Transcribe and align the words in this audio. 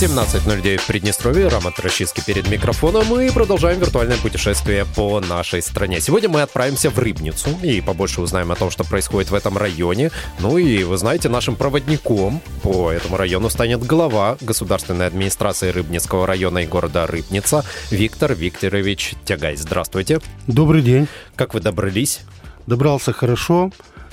17.09 0.00 0.78
в 0.78 0.86
Приднестровье. 0.86 1.48
Роман 1.48 1.74
Трощинский 1.74 2.22
перед 2.24 2.48
микрофоном. 2.48 3.04
Мы 3.08 3.30
продолжаем 3.30 3.80
виртуальное 3.80 4.16
путешествие 4.16 4.86
по 4.96 5.20
нашей 5.20 5.60
стране. 5.60 6.00
Сегодня 6.00 6.30
мы 6.30 6.40
отправимся 6.40 6.88
в 6.88 6.98
Рыбницу 6.98 7.50
и 7.62 7.82
побольше 7.82 8.22
узнаем 8.22 8.50
о 8.50 8.56
том, 8.56 8.70
что 8.70 8.82
происходит 8.82 9.30
в 9.30 9.34
этом 9.34 9.58
районе. 9.58 10.10
Ну 10.38 10.56
и, 10.56 10.84
вы 10.84 10.96
знаете, 10.96 11.28
нашим 11.28 11.54
проводником 11.54 12.40
по 12.62 12.90
этому 12.90 13.18
району 13.18 13.50
станет 13.50 13.84
глава 13.84 14.38
государственной 14.40 15.06
администрации 15.06 15.68
Рыбницкого 15.68 16.26
района 16.26 16.60
и 16.60 16.66
города 16.66 17.06
Рыбница 17.06 17.62
Виктор 17.90 18.32
Викторович 18.32 19.16
Тягай. 19.26 19.56
Здравствуйте. 19.56 20.20
Добрый 20.46 20.80
день. 20.80 21.08
Как 21.36 21.52
вы 21.52 21.60
добрались? 21.60 22.20
Добрался 22.66 23.12
хорошо. 23.12 23.70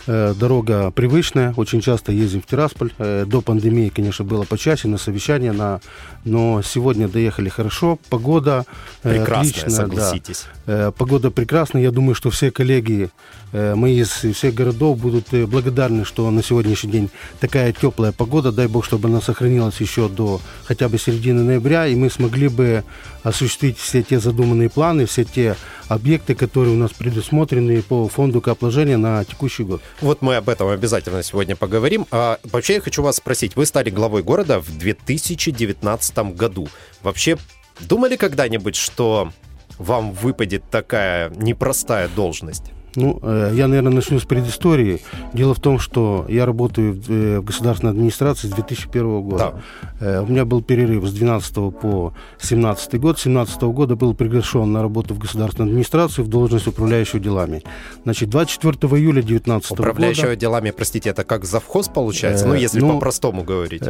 Э, 0.07 0.34
дорога 0.34 0.89
привычная, 0.91 1.53
очень 1.57 1.81
часто 1.81 2.13
ездим 2.13 2.41
в 2.41 2.45
Тирасполь. 2.45 2.91
Э, 2.98 3.25
до 3.27 3.41
пандемии, 3.41 3.91
конечно, 3.93 4.23
было 4.23 4.43
почаще 4.43 4.88
на 4.88 4.98
совещания, 4.98 5.52
на... 5.52 5.81
но 6.23 6.61
сегодня 6.61 7.09
доехали 7.09 7.49
хорошо. 7.49 7.99
Погода 8.09 8.65
э, 9.03 9.20
прекрасная, 9.20 9.39
отличная, 9.39 9.70
согласитесь. 9.70 10.45
Да. 10.65 10.91
Погода 10.91 11.29
прекрасная. 11.29 11.81
Я 11.81 11.91
думаю, 11.91 12.15
что 12.15 12.29
все 12.29 12.51
коллеги 12.51 13.09
мои 13.53 14.01
из 14.01 14.09
всех 14.09 14.53
городов 14.53 14.98
будут 14.98 15.31
благодарны, 15.31 16.03
что 16.03 16.29
на 16.31 16.43
сегодняшний 16.43 16.91
день 16.91 17.09
такая 17.39 17.71
теплая 17.71 18.12
погода. 18.12 18.51
Дай 18.51 18.67
бог, 18.67 18.85
чтобы 18.85 19.07
она 19.07 19.21
сохранилась 19.21 19.79
еще 19.79 20.09
до 20.09 20.41
хотя 20.65 20.89
бы 20.89 20.98
середины 20.98 21.43
ноября, 21.43 21.87
и 21.87 21.95
мы 21.95 22.09
смогли 22.09 22.49
бы 22.49 22.84
осуществить 23.27 23.77
все 23.77 24.04
те 24.04 24.20
задуманные 24.20 24.70
планы, 24.70 25.05
все 25.05 25.23
те 25.23 25.55
объекты, 25.88 26.35
которые 26.35 26.74
у 26.74 26.77
нас 26.77 26.91
предусмотрены 26.91 27.82
по 27.82 28.07
фонду 28.07 28.41
капложения 28.41 28.98
на 28.98 29.24
текущий 29.26 29.63
год. 29.63 29.82
Вот 30.01 30.21
мы 30.21 30.35
об 30.35 30.49
этом 30.49 30.70
обязательно 30.70 31.24
сегодня 31.24 31.55
поговорим. 31.55 32.07
А 32.12 32.40
вообще 32.43 32.76
я 32.76 32.82
хочу 32.82 33.04
вас 33.04 33.18
спросить, 33.18 33.55
вы 33.55 33.66
стали 33.66 33.90
главой 33.90 34.24
города 34.24 34.60
в 34.60 34.77
2019 34.77 36.18
году. 36.35 36.68
Вообще 37.04 37.38
думали 37.82 38.16
когда-нибудь, 38.16 38.76
что 38.76 39.32
вам 39.77 40.13
выпадет 40.13 40.63
такая 40.70 41.29
непростая 41.29 42.07
должность? 42.10 42.71
Ну, 42.98 43.20
э, 43.21 43.51
я, 43.53 43.67
наверное, 43.67 43.93
начну 43.93 44.20
с 44.20 44.26
предыстории. 44.26 45.01
Дело 45.31 45.53
в 45.53 45.59
том, 45.59 45.77
что 45.77 46.26
я 46.27 46.48
работаю 46.48 46.93
в 46.93 47.12
э, 47.12 47.41
государственной 47.41 47.91
администрации 47.91 48.48
с 48.48 48.51
2001 48.51 49.21
года. 49.21 49.54
Да. 50.01 50.20
Э, 50.20 50.21
у 50.23 50.26
меня 50.26 50.45
был 50.45 50.63
перерыв 50.63 51.05
с 51.05 51.13
12 51.13 51.54
по 51.79 52.13
17 52.41 52.99
год. 52.99 53.20
С 53.20 53.21
17 53.21 53.62
года 53.62 53.95
был 53.95 54.15
приглашен 54.15 54.71
на 54.71 54.81
работу 54.81 55.13
в 55.13 55.20
государственную 55.20 55.70
администрацию 55.70 56.26
в 56.26 56.27
должность 56.27 56.65
управляющего 56.65 57.20
делами. 57.20 57.62
Значит, 58.04 58.31
24 58.31 58.76
июля 58.99 59.21
2019 59.21 59.70
года... 59.70 59.82
Управляющего 59.84 60.35
делами, 60.35 60.71
простите, 60.71 61.11
это 61.11 61.23
как 61.23 61.45
завхоз 61.45 61.89
получается? 61.89 62.48
ну, 62.48 62.55
если 62.55 62.79
ну, 62.79 62.95
по-простому 62.95 63.43
говорить 63.43 63.84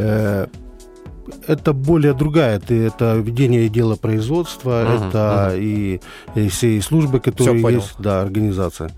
это 1.47 1.73
более 1.73 2.13
другая. 2.13 2.57
Это, 2.57 2.73
это 2.73 3.15
ведение 3.17 3.69
дела 3.69 3.95
производства, 3.95 4.83
uh-huh, 4.83 5.07
это 5.07 5.51
uh-huh. 5.51 5.59
И, 5.59 6.01
и 6.35 6.49
все 6.49 6.81
службы, 6.81 7.19
которые 7.19 7.59
Все 7.59 7.69
есть, 7.69 7.95
да, 7.99 8.21
организация. 8.21 8.91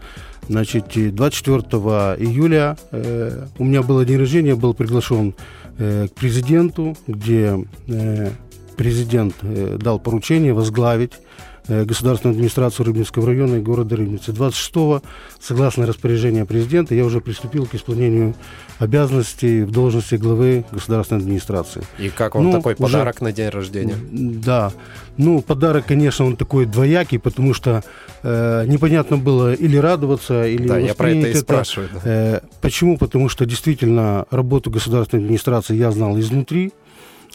Значит, 0.47 0.85
24 0.95 1.61
июля 2.17 2.75
э, 2.91 3.45
у 3.59 3.63
меня 3.63 3.83
было 3.83 4.03
день 4.03 4.17
рождения, 4.17 4.55
был 4.55 4.73
приглашен 4.73 5.35
э, 5.77 6.07
к 6.07 6.13
президенту, 6.13 6.97
где 7.05 7.65
э, 7.87 8.31
президент 8.75 9.35
э, 9.43 9.77
дал 9.79 9.99
поручение 9.99 10.53
возглавить 10.53 11.13
государственную 11.69 12.33
администрацию 12.33 12.85
Рыбинского 12.85 13.27
района 13.27 13.55
и 13.55 13.59
города 13.59 13.95
Рыбницы. 13.95 14.31
26-го, 14.31 15.01
согласно 15.39 15.85
распоряжению 15.85 16.45
президента, 16.45 16.95
я 16.95 17.05
уже 17.05 17.21
приступил 17.21 17.65
к 17.65 17.75
исполнению 17.75 18.35
обязанностей 18.79 19.63
в 19.63 19.71
должности 19.71 20.15
главы 20.15 20.65
государственной 20.71 21.21
администрации. 21.21 21.83
И 21.97 22.09
как 22.09 22.35
вам 22.35 22.45
ну, 22.45 22.51
такой 22.53 22.75
подарок 22.75 23.15
уже, 23.15 23.23
на 23.23 23.31
день 23.31 23.49
рождения? 23.49 23.95
Да. 24.11 24.71
Ну, 25.17 25.41
подарок, 25.41 25.85
конечно, 25.85 26.25
он 26.25 26.37
такой 26.37 26.65
двоякий, 26.65 27.19
потому 27.19 27.53
что 27.53 27.83
э, 28.23 28.65
непонятно 28.67 29.17
было 29.17 29.53
или 29.53 29.77
радоваться, 29.77 30.47
или 30.47 30.67
Да, 30.67 30.77
я 30.77 30.93
про 30.95 31.11
это 31.11 31.27
и 31.27 31.31
это. 31.31 31.39
спрашиваю. 31.39 31.89
Э, 32.03 32.39
почему? 32.61 32.97
Потому 32.97 33.29
что 33.29 33.45
действительно 33.45 34.25
работу 34.31 34.71
государственной 34.71 35.23
администрации 35.23 35.75
я 35.75 35.91
знал 35.91 36.17
изнутри. 36.19 36.71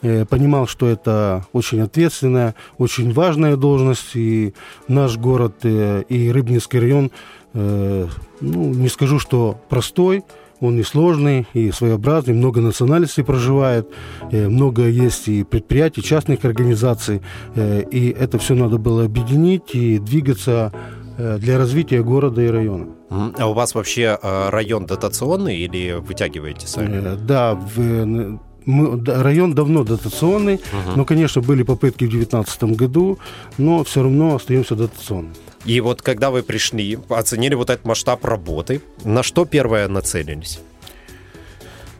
Э, 0.04 0.26
понимал, 0.26 0.66
что 0.66 0.86
это 0.86 1.46
очень 1.54 1.80
ответственная, 1.80 2.54
очень 2.76 3.10
важная 3.14 3.56
должность, 3.56 4.14
и 4.14 4.52
наш 4.86 5.16
город 5.16 5.60
э, 5.62 6.02
и 6.10 6.30
Рыбницкий 6.30 6.78
район, 6.78 7.10
э, 7.54 8.06
ну, 8.42 8.74
не 8.74 8.88
скажу, 8.88 9.18
что 9.18 9.58
простой, 9.70 10.22
он 10.60 10.78
и 10.78 10.82
сложный, 10.82 11.46
и 11.54 11.70
своеобразный, 11.70 12.34
много 12.34 12.60
национальностей 12.60 13.24
проживает, 13.24 13.88
много 14.30 14.86
есть 14.88 15.26
и 15.28 15.42
предприятий, 15.42 16.02
частных 16.02 16.44
организаций, 16.44 17.20
и 17.56 18.14
это 18.18 18.38
все 18.38 18.54
надо 18.54 18.78
было 18.78 19.04
объединить 19.04 19.74
и 19.74 19.98
двигаться 19.98 20.72
для 21.18 21.58
развития 21.58 22.02
города 22.02 22.40
и 22.40 22.46
района. 22.46 22.86
А 23.10 23.46
у 23.50 23.52
вас 23.52 23.74
вообще 23.74 24.16
район 24.22 24.86
дотационный 24.86 25.58
или 25.58 25.98
вытягиваете 25.98 26.66
сами? 26.66 27.16
Да, 27.16 27.54
в 27.54 28.38
мы, 28.66 29.02
район 29.06 29.54
давно 29.54 29.84
дотационный, 29.84 30.54
угу. 30.54 30.96
но, 30.96 31.04
конечно, 31.04 31.42
были 31.42 31.62
попытки 31.62 32.04
в 32.04 32.10
2019 32.10 32.64
году, 32.76 33.18
но 33.58 33.84
все 33.84 34.02
равно 34.02 34.36
остаемся 34.36 34.74
дотационным. 34.74 35.32
И 35.64 35.80
вот 35.80 36.02
когда 36.02 36.30
вы 36.30 36.42
пришли, 36.42 36.98
оценили 37.08 37.54
вот 37.54 37.70
этот 37.70 37.86
масштаб 37.86 38.24
работы, 38.24 38.82
на 39.04 39.22
что 39.22 39.44
первое 39.44 39.88
нацелились? 39.88 40.60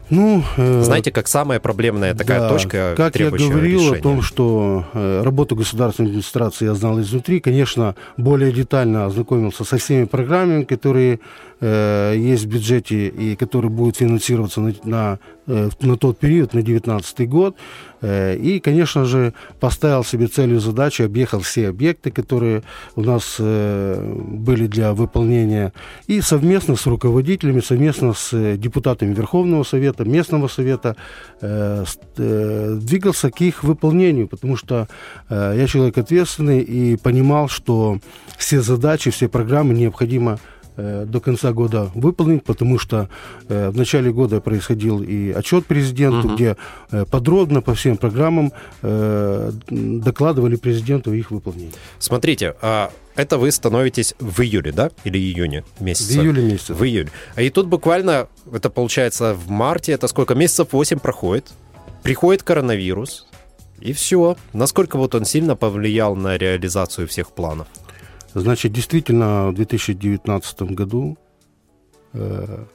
Ну, 0.09 0.43
э, 0.57 0.81
Знаете, 0.83 1.11
как 1.11 1.27
самая 1.27 1.59
проблемная 1.59 2.13
такая 2.13 2.41
да, 2.41 2.49
точка, 2.49 2.93
Как 2.95 3.15
я 3.15 3.31
говорил 3.31 3.79
решения. 3.79 3.99
о 3.99 4.01
том, 4.01 4.21
что 4.21 4.85
э, 4.93 5.23
работу 5.23 5.55
государственной 5.55 6.09
администрации 6.09 6.65
я 6.65 6.75
знал 6.75 6.99
изнутри, 7.01 7.39
конечно, 7.39 7.95
более 8.15 8.51
детально 8.51 9.05
ознакомился 9.05 9.63
со 9.63 9.77
всеми 9.77 10.05
программами, 10.05 10.63
которые 10.63 11.19
э, 11.59 12.13
есть 12.17 12.43
в 12.45 12.47
бюджете 12.47 13.07
и 13.07 13.35
которые 13.35 13.71
будут 13.71 13.97
финансироваться 13.97 14.61
на, 14.61 14.73
на, 14.83 15.19
на 15.47 15.97
тот 15.97 16.17
период, 16.17 16.53
на 16.53 16.61
2019 16.61 17.29
год. 17.29 17.55
Э, 18.01 18.35
и, 18.35 18.59
конечно 18.59 19.05
же, 19.05 19.33
поставил 19.59 20.03
себе 20.03 20.27
целью 20.27 20.59
задачу, 20.59 21.05
объехал 21.05 21.39
все 21.39 21.69
объекты, 21.69 22.11
которые 22.11 22.63
у 22.95 23.01
нас 23.01 23.37
э, 23.39 24.13
были 24.27 24.67
для 24.67 24.93
выполнения, 24.93 25.73
и 26.07 26.21
совместно 26.21 26.75
с 26.75 26.85
руководителями, 26.85 27.61
совместно 27.61 28.13
с 28.13 28.57
депутатами 28.57 29.13
Верховного 29.13 29.63
Совета, 29.63 30.05
местного 30.05 30.47
совета 30.47 30.95
двигался 32.17 33.31
к 33.31 33.41
их 33.41 33.63
выполнению, 33.63 34.27
потому 34.27 34.55
что 34.55 34.87
я 35.29 35.67
человек 35.67 35.97
ответственный 35.97 36.61
и 36.61 36.95
понимал, 36.97 37.47
что 37.49 37.99
все 38.37 38.61
задачи, 38.61 39.11
все 39.11 39.27
программы 39.27 39.73
необходимо 39.73 40.39
Э, 40.39 40.54
до 40.77 41.19
конца 41.19 41.51
года 41.53 41.89
выполнить, 41.93 42.43
потому 42.43 42.79
что 42.79 43.09
э, 43.47 43.69
в 43.69 43.77
начале 43.77 44.11
года 44.11 44.41
происходил 44.41 45.01
и 45.01 45.31
отчет 45.31 45.65
президенту, 45.65 46.27
угу. 46.27 46.35
где 46.35 46.57
э, 46.91 47.05
подробно 47.09 47.61
по 47.61 47.73
всем 47.73 47.97
программам 47.97 48.51
докладывали 49.69 50.55
президенту 50.55 51.13
их 51.13 51.31
выполнение. 51.31 51.73
Смотрите, 51.99 52.55
а 52.61 52.91
это 53.15 53.37
вы 53.37 53.51
становитесь 53.51 54.13
в 54.19 54.41
июле, 54.41 54.71
да? 54.71 54.91
Или 55.03 55.17
июне 55.17 55.63
месяце? 55.79 56.19
В 56.19 56.23
июле 56.23 56.43
месяце. 56.43 56.73
В 56.73 56.83
июле. 56.83 57.09
А 57.35 57.41
и 57.41 57.49
тут 57.49 57.67
буквально, 57.67 58.27
это 58.51 58.69
получается 58.69 59.33
в 59.33 59.49
марте, 59.49 59.93
это 59.93 60.07
сколько? 60.07 60.35
Месяцев 60.35 60.69
8 60.71 60.99
проходит. 60.99 61.51
Приходит 62.03 62.43
коронавирус, 62.43 63.25
и 63.79 63.93
все. 63.93 64.37
Насколько 64.53 64.97
вот 64.97 65.15
он 65.15 65.25
сильно 65.25 65.55
повлиял 65.55 66.15
на 66.15 66.37
реализацию 66.37 67.07
всех 67.07 67.31
планов? 67.31 67.67
Значит, 68.35 68.73
действительно, 68.73 69.47
в 69.47 69.53
2019 69.53 70.61
году 70.73 71.17
э, 72.11 72.65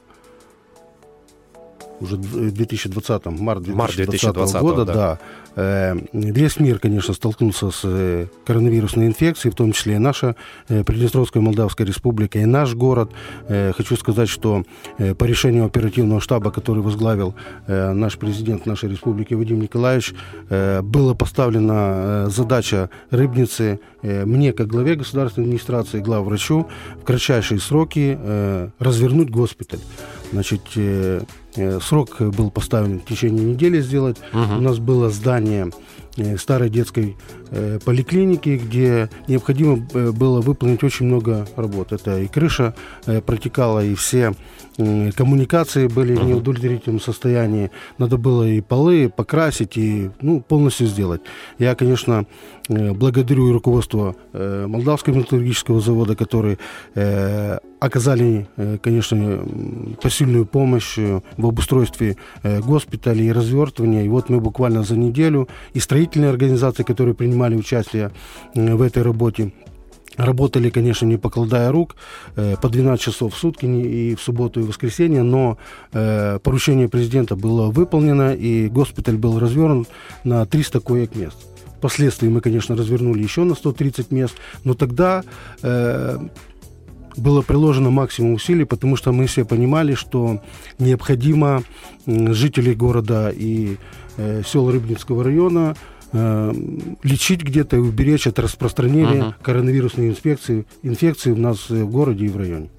уже 2.01 2.17
в 2.17 2.51
2020, 2.51 3.25
март 3.27 3.63
2020, 3.63 3.75
март 3.75 3.95
2020 3.95 4.61
года, 4.61 4.85
да. 4.85 4.93
да, 4.93 5.19
Э, 5.55 5.95
весь 6.13 6.59
мир, 6.59 6.79
конечно, 6.79 7.13
столкнулся 7.13 7.71
с 7.71 7.81
э, 7.83 8.27
коронавирусной 8.45 9.07
инфекцией, 9.07 9.51
в 9.51 9.55
том 9.55 9.73
числе 9.73 9.95
и 9.95 9.97
наша 9.97 10.35
э, 10.69 10.83
Приднестровская 10.83 11.41
Молдавская 11.43 11.85
Республика, 11.85 12.39
и 12.39 12.45
наш 12.45 12.73
город. 12.73 13.11
Хочу 13.47 13.95
сказать, 13.95 14.29
что 14.29 14.63
по 14.97 15.23
решению 15.25 15.65
оперативного 15.65 16.21
штаба, 16.21 16.51
который 16.51 16.81
возглавил 16.81 17.35
наш 17.67 18.17
президент 18.17 18.65
нашей 18.65 18.89
республики 18.89 19.33
Вадим 19.33 19.59
Николаевич, 19.61 20.13
была 20.49 21.13
поставлена 21.13 22.29
задача 22.29 22.89
Рыбницы 23.09 23.79
мне, 24.01 24.53
как 24.53 24.67
главе 24.67 24.95
государственной 24.95 25.45
администрации, 25.45 25.99
главврачу, 25.99 26.67
в 27.01 27.03
кратчайшие 27.03 27.59
сроки 27.59 28.17
развернуть 28.79 29.29
госпиталь. 29.29 29.79
Значит, 30.31 30.61
Срок 31.81 32.21
был 32.21 32.51
поставлен 32.51 32.99
в 32.99 33.05
течение 33.05 33.43
недели 33.43 33.81
сделать. 33.81 34.17
Угу. 34.33 34.57
У 34.57 34.61
нас 34.61 34.79
было 34.79 35.09
здание 35.09 35.71
старой 36.37 36.69
детской 36.69 37.17
поликлиники, 37.85 38.59
где 38.63 39.09
необходимо 39.27 39.75
было 39.75 40.41
выполнить 40.41 40.83
очень 40.83 41.05
много 41.05 41.47
работ. 41.55 41.91
Это 41.91 42.19
и 42.19 42.27
крыша 42.27 42.73
протекала, 43.25 43.83
и 43.83 43.93
все 43.93 44.33
коммуникации 44.77 45.87
были 45.87 46.15
в 46.15 46.23
неудовлетворительном 46.23 47.01
состоянии. 47.01 47.71
Надо 47.97 48.17
было 48.17 48.47
и 48.47 48.61
полы 48.61 49.11
покрасить, 49.15 49.77
и 49.77 50.09
ну, 50.21 50.41
полностью 50.41 50.87
сделать. 50.87 51.21
Я, 51.59 51.75
конечно, 51.75 52.25
благодарю 52.69 53.49
и 53.49 53.51
руководство 53.51 54.15
Молдавского 54.33 55.15
металлургического 55.15 55.81
завода, 55.81 56.15
которые 56.15 56.57
оказали, 57.79 58.47
конечно, 58.81 59.43
посильную 60.01 60.45
помощь 60.45 60.97
в 60.97 61.45
обустройстве 61.45 62.15
госпиталей 62.43 63.27
и 63.27 63.31
развертывания. 63.31 64.03
И 64.03 64.09
вот 64.09 64.29
мы 64.29 64.39
буквально 64.39 64.83
за 64.83 64.95
неделю 64.95 65.49
и 65.73 65.79
строительные 65.79 66.29
организации, 66.29 66.83
которые 66.83 67.13
принимали 67.13 67.40
участие 67.55 68.11
в 68.53 68.81
этой 68.81 69.03
работе, 69.03 69.51
Работали, 70.17 70.69
конечно, 70.69 71.05
не 71.05 71.17
покладая 71.17 71.71
рук, 71.71 71.95
э, 72.35 72.55
по 72.61 72.67
12 72.69 73.01
часов 73.01 73.33
в 73.33 73.37
сутки 73.37 73.65
и 73.65 74.15
в 74.15 74.21
субботу, 74.21 74.59
и 74.59 74.63
в 74.63 74.67
воскресенье, 74.67 75.23
но 75.23 75.57
э, 75.93 76.37
поручение 76.43 76.89
президента 76.89 77.37
было 77.37 77.71
выполнено, 77.71 78.33
и 78.33 78.67
госпиталь 78.67 79.15
был 79.15 79.39
развернут 79.39 79.87
на 80.25 80.45
300 80.45 80.81
коек 80.81 81.15
мест. 81.15 81.37
Впоследствии 81.77 82.27
мы, 82.27 82.41
конечно, 82.41 82.75
развернули 82.75 83.23
еще 83.23 83.43
на 83.45 83.55
130 83.55 84.11
мест, 84.11 84.35
но 84.65 84.73
тогда 84.73 85.23
э, 85.61 86.19
было 87.15 87.41
приложено 87.41 87.89
максимум 87.89 88.33
усилий, 88.33 88.65
потому 88.65 88.97
что 88.97 89.13
мы 89.13 89.27
все 89.27 89.45
понимали, 89.45 89.95
что 89.95 90.41
необходимо 90.77 91.63
жителей 92.05 92.75
города 92.75 93.29
и 93.33 93.77
сел 94.45 94.69
Рыбницкого 94.69 95.23
района 95.23 95.75
Э, 96.13 96.51
лечить 97.03 97.41
где-то 97.41 97.77
и 97.77 97.79
уберечь 97.79 98.27
от 98.27 98.37
распространения 98.37 99.21
uh-huh. 99.21 99.33
коронавирусной 99.41 100.09
инфекции, 100.09 100.65
инфекции 100.83 101.31
у 101.31 101.37
нас 101.37 101.69
в 101.69 101.89
городе 101.89 102.25
и 102.25 102.29
в 102.29 102.35
районе. 102.35 102.69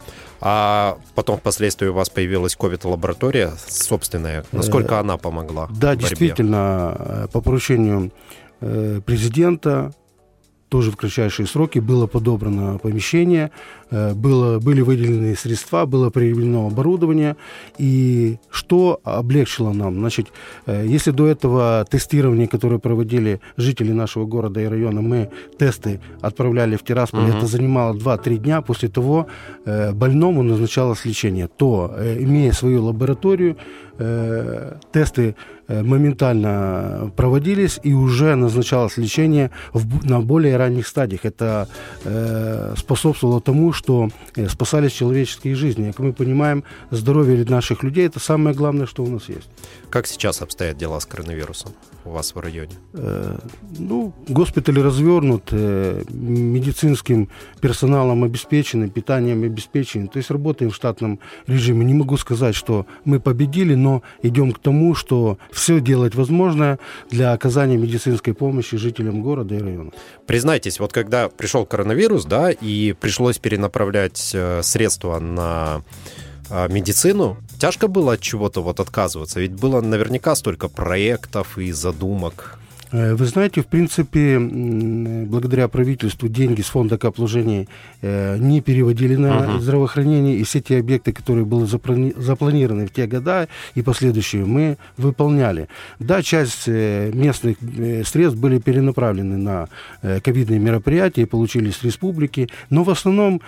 А 0.41 0.99
потом 1.15 1.39
впоследствии 1.39 1.87
у 1.87 1.95
вас 1.95 2.11
появилась 2.11 2.55
ковид-лаборатория 2.57 3.53
собственная. 3.69 4.45
Насколько 4.53 4.97
э, 4.97 4.99
она 4.99 5.17
помогла? 5.17 5.69
Да, 5.71 5.97
действительно, 5.97 6.95
э, 6.99 7.29
по 7.33 7.41
поручению 7.41 8.13
президента 8.61 9.93
тоже 10.73 10.91
в 10.91 10.97
кратчайшие 10.97 11.47
сроки 11.47 11.81
было 11.81 12.07
подобрано 12.07 12.79
помещение, 12.79 13.51
э, 13.91 14.15
было, 14.15 14.59
были 14.59 14.81
выделены 14.81 15.37
средства, 15.37 15.85
было 15.85 16.09
приобретено 16.09 16.67
оборудование. 16.67 17.37
И 17.77 18.39
что 18.51 18.99
облегчило 19.05 19.73
нам? 19.73 19.95
Значит, 19.99 20.29
э, 20.67 20.87
если 20.95 21.11
до 21.11 21.27
этого 21.27 21.85
тестирование, 21.91 22.49
которое 22.49 22.79
проводили 22.79 23.39
жители 23.59 23.93
нашего 23.93 24.25
города 24.25 24.61
и 24.61 24.67
района, 24.67 25.03
мы 25.03 25.29
тесты 25.59 26.01
отправляли 26.23 26.77
в 26.77 26.83
Тирасполь, 26.83 27.29
угу. 27.29 27.37
это 27.37 27.47
занимало 27.47 27.95
2-3 27.95 28.39
дня, 28.39 28.63
после 28.63 28.89
того 28.89 29.27
э, 29.67 29.93
больному 29.93 30.43
назначалось 30.43 31.05
лечение, 31.05 31.49
то, 31.49 31.95
имея 32.19 32.53
свою 32.53 32.85
лабораторию, 32.85 33.57
тесты 34.93 35.35
моментально 35.69 37.13
проводились 37.17 37.81
и 37.83 37.95
уже 37.95 38.35
назначалось 38.35 38.97
лечение 38.97 39.51
в, 39.73 40.05
на 40.05 40.21
более 40.21 40.57
ранних 40.57 40.87
стадиях. 40.87 41.25
Это 41.25 41.69
э, 42.05 42.75
способствовало 42.77 43.41
тому, 43.41 43.73
что 43.73 44.09
э, 44.37 44.49
спасались 44.49 44.93
человеческие 44.93 45.55
жизни. 45.55 45.93
Как 45.93 46.01
мы 46.01 46.13
понимаем, 46.13 46.65
здоровье 46.91 47.45
наших 47.45 47.83
людей– 47.83 48.07
это 48.07 48.21
самое 48.21 48.57
главное, 48.57 48.87
что 48.87 49.03
у 49.03 49.09
нас 49.09 49.29
есть. 49.29 49.49
Как 49.91 50.07
сейчас 50.07 50.41
обстоят 50.41 50.79
дела 50.79 50.99
с 51.01 51.07
коронавирусом 51.07 51.73
у 52.05 52.11
вас 52.11 52.35
в 52.35 52.41
районе? 52.41 52.73
Э, 52.95 53.39
ну, 53.79 54.15
госпитали 54.29 54.81
развернут, 54.81 55.49
э, 55.53 56.03
медицинским 56.09 57.29
персоналом 57.61 58.25
обеспечены, 58.25 58.89
питанием 58.89 59.43
обеспечены. 59.43 60.09
То 60.09 60.19
есть 60.19 60.31
работаем 60.31 60.71
в 60.71 60.75
штатном 60.75 61.19
режиме. 61.47 61.85
Не 61.85 61.95
могу 61.95 62.17
сказать, 62.17 62.55
что 62.55 62.87
мы 63.05 63.21
победили, 63.21 63.75
но 63.75 63.92
идем 64.23 64.53
к 64.53 64.59
тому, 64.59 64.95
что 64.95 65.37
все 65.51 65.81
делать 65.81 66.15
возможное 66.15 66.79
для 67.11 67.33
оказания 67.33 67.77
медицинской 67.77 68.33
помощи 68.33 68.77
жителям 68.77 69.23
города 69.23 69.55
и 69.55 69.59
района. 69.59 69.91
Признайтесь, 70.27 70.81
вот 70.81 70.93
когда 70.93 71.29
пришел 71.29 71.67
коронавирус, 71.67 72.25
да, 72.25 72.51
и 72.51 72.93
пришлось 72.93 73.39
перенаправлять 73.39 74.31
э, 74.35 74.63
средства 74.63 75.19
на 75.19 75.83
а, 76.51 76.69
медицину, 76.69 77.39
тяжко 77.59 77.89
было 77.89 78.15
от 78.15 78.21
чего-то 78.21 78.63
вот 78.63 78.79
отказываться? 78.81 79.41
Ведь 79.41 79.53
было 79.53 79.81
наверняка 79.81 80.35
столько 80.35 80.69
проектов 80.69 81.59
и 81.59 81.73
задумок. 81.73 82.59
Э, 82.93 83.15
вы 83.15 83.27
знаете, 83.27 83.63
в 83.63 83.67
принципе, 83.67 84.39
благодаря 84.39 85.69
правительству 85.69 86.29
деньги 86.29 86.61
с 86.61 86.67
фонда 86.67 86.99
капложений 86.99 87.69
э, 88.03 88.37
не 88.39 88.61
переводили 88.61 89.17
на 89.17 89.27
uh-huh. 89.27 89.61
здравоохранение, 89.61 90.37
и 90.37 90.45
все 90.45 90.61
те 90.61 90.79
объекты, 90.79 91.13
которые 91.13 91.45
были 91.45 91.65
запланированы 91.65 92.87
в 92.87 92.93
те 92.93 93.07
года 93.07 93.49
и 93.75 93.83
последующие, 93.83 94.45
мы 94.45 94.77
выполняли. 94.97 95.69
Да, 95.99 96.23
часть 96.23 96.65
э, 96.67 97.11
местных 97.13 97.57
средств 98.07 98.39
были 98.39 98.59
перенаправлены 98.59 99.37
на 99.37 99.69
ковидные 100.23 100.59
мероприятия, 100.59 101.27
получились 101.27 101.83
республики, 101.83 102.49
но 102.71 102.85
в 102.85 102.91
основном 102.91 103.41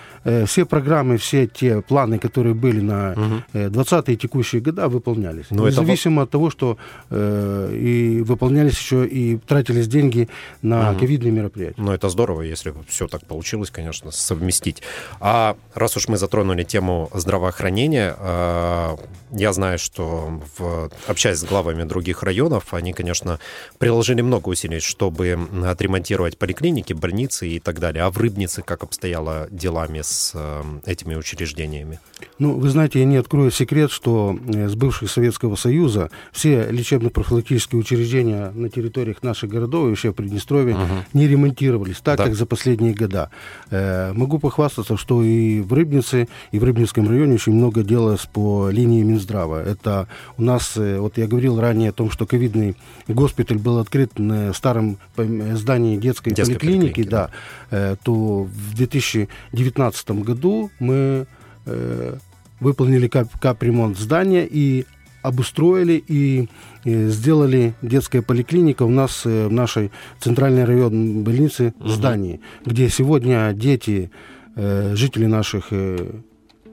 все 0.47 0.65
программы, 0.65 1.19
все 1.19 1.47
те 1.47 1.83
планы, 1.83 2.19
которые 2.19 2.55
были 2.55 2.81
на 2.81 3.15
uh-huh. 3.53 3.71
20-е 3.71 4.17
текущие 4.17 4.63
года, 4.63 4.89
выполнялись. 4.89 5.47
Но 5.51 5.67
Независимо 5.67 6.23
это... 6.23 6.25
от 6.25 6.31
того, 6.31 6.51
что 6.51 6.79
и 7.11 8.23
выполнялись 8.25 8.79
еще 8.79 9.07
и 9.07 9.34
тратились 9.39 9.89
деньги 9.89 10.29
на 10.63 10.91
угу. 10.91 11.01
ковидные 11.01 11.33
мероприятия. 11.33 11.81
Ну, 11.81 11.93
это 11.93 12.09
здорово, 12.09 12.43
если 12.43 12.75
все 12.89 13.09
так 13.09 13.27
получилось, 13.27 13.71
конечно, 13.71 14.11
совместить. 14.11 14.83
А 15.21 15.57
раз 15.75 15.97
уж 15.97 16.09
мы 16.09 16.17
затронули 16.17 16.65
тему 16.65 17.11
здравоохранения, 17.13 18.15
а, 18.19 18.97
я 19.33 19.53
знаю, 19.53 19.79
что 19.79 20.41
в, 20.59 20.91
общаясь 21.07 21.39
с 21.39 21.45
главами 21.45 21.85
других 21.85 22.23
районов, 22.23 22.73
они, 22.73 22.93
конечно, 22.93 23.41
приложили 23.79 24.23
много 24.23 24.49
усилий, 24.49 24.81
чтобы 24.81 25.39
отремонтировать 25.67 26.39
поликлиники, 26.39 26.93
больницы 26.93 27.49
и 27.49 27.61
так 27.61 27.81
далее. 27.81 28.05
А 28.05 28.11
в 28.11 28.19
Рыбнице 28.19 28.63
как 28.63 28.83
обстояло 28.83 29.49
делами 29.51 30.01
с 30.03 30.33
э, 30.35 30.63
этими 30.87 31.15
учреждениями? 31.15 31.99
Ну, 32.39 32.59
вы 32.59 32.69
знаете, 32.69 33.01
я 33.01 33.05
не 33.05 33.17
открою 33.17 33.51
секрет, 33.51 33.91
что 33.91 34.39
э, 34.47 34.69
с 34.69 34.75
бывшего 34.75 35.09
Советского 35.09 35.57
Союза 35.57 36.11
все 36.33 36.71
лечебно-профилактические 36.71 37.81
учреждения 37.81 38.51
на 38.51 38.69
территориях 38.69 39.23
наших 39.25 39.51
городов 39.51 39.87
и 39.87 39.89
вообще 39.89 40.13
Приднестровья 40.13 40.75
угу. 40.75 40.85
не 41.13 41.27
ремонтировались 41.27 42.01
так, 42.01 42.19
да. 42.19 42.25
как 42.25 42.35
за 42.35 42.47
последние 42.47 42.95
года. 42.95 43.31
Э, 43.71 44.13
могу 44.13 44.39
похвастаться, 44.39 44.97
что 44.97 45.23
и 45.23 45.61
в 45.61 45.73
Рыбнице, 45.73 46.29
и 46.53 46.59
в 46.59 46.65
Рыбницком 46.65 47.09
районе 47.09 47.35
очень 47.35 47.55
много 47.55 47.83
делалось 47.83 48.27
по 48.33 48.69
линии 48.71 49.03
Минздрава. 49.03 49.63
Это 49.63 50.07
у 50.39 50.43
нас, 50.43 50.77
э, 50.77 50.99
вот 50.99 51.19
я 51.19 51.27
говорил 51.27 51.61
ранее 51.61 51.91
о 51.91 51.93
том, 51.93 52.11
что 52.11 52.27
ковидный 52.27 52.77
госпиталь 53.09 53.59
был 53.59 53.79
открыт 53.79 54.19
на 54.19 54.53
старом 54.53 54.99
здании 55.17 55.97
детской, 55.97 56.31
детской 56.31 56.55
поликлиники, 56.55 56.95
поликлиники 56.95 57.11
да, 57.11 57.31
да. 57.71 57.77
Э, 57.77 57.97
то 58.03 58.45
в 58.45 58.75
2019 58.75 60.11
году 60.11 60.71
мы 60.79 61.27
э, 61.67 62.17
выполнили 62.61 63.09
кап 63.09 63.29
капремонт 63.39 63.99
здания 63.99 64.47
и 64.51 64.87
обустроили 65.25 66.05
и 66.07 66.49
сделали 66.85 67.75
детская 67.81 68.21
поликлиника 68.21 68.83
у 68.83 68.91
нас 68.91 69.23
э, 69.25 69.49
в 69.49 69.53
нашей 69.53 69.91
центральной 70.21 70.65
районной 70.65 71.23
больнице 71.23 71.73
угу. 71.81 71.89
здании, 71.89 72.41
где 72.67 72.91
сегодня 72.91 73.53
дети, 73.55 74.11
э, 74.55 74.95
жители 74.95 75.25
наших 75.25 75.69
э, 75.71 76.21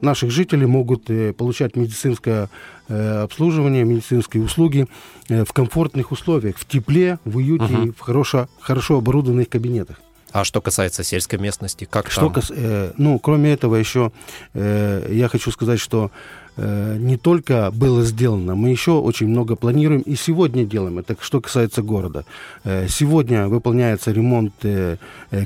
наших 0.01 0.31
жителей 0.31 0.65
могут 0.65 1.05
получать 1.37 1.75
медицинское 1.75 2.49
обслуживание, 2.87 3.83
медицинские 3.83 4.41
услуги 4.41 4.87
в 5.29 5.53
комфортных 5.53 6.11
условиях, 6.11 6.57
в 6.57 6.67
тепле, 6.67 7.19
в 7.23 7.37
уюте, 7.37 7.65
угу. 7.65 7.93
в 7.93 7.99
хорошо, 7.99 8.49
хорошо 8.59 8.97
оборудованных 8.97 9.47
кабинетах. 9.47 10.01
А 10.31 10.43
что 10.43 10.59
касается 10.59 11.03
сельской 11.03 11.37
местности, 11.37 11.87
как 11.87 12.09
что 12.09 12.21
там? 12.21 12.33
Кас... 12.33 12.51
Э, 12.55 12.93
ну, 12.97 13.19
кроме 13.19 13.53
этого 13.53 13.75
еще 13.75 14.11
э, 14.55 15.07
я 15.11 15.27
хочу 15.27 15.51
сказать, 15.51 15.79
что 15.79 16.09
Э, 16.09 16.40
не 16.57 17.17
только 17.17 17.71
было 17.71 18.03
сделано, 18.03 18.55
мы 18.55 18.69
еще 18.69 18.91
очень 18.91 19.27
много 19.27 19.55
планируем 19.55 20.01
и 20.01 20.15
сегодня 20.15 20.65
делаем. 20.65 20.99
Это 20.99 21.15
что 21.19 21.39
касается 21.41 21.81
города. 21.81 22.25
Э, 22.63 22.87
сегодня 22.89 23.47
выполняется 23.47 24.11
ремонт 24.11 24.53
э, 24.63 24.97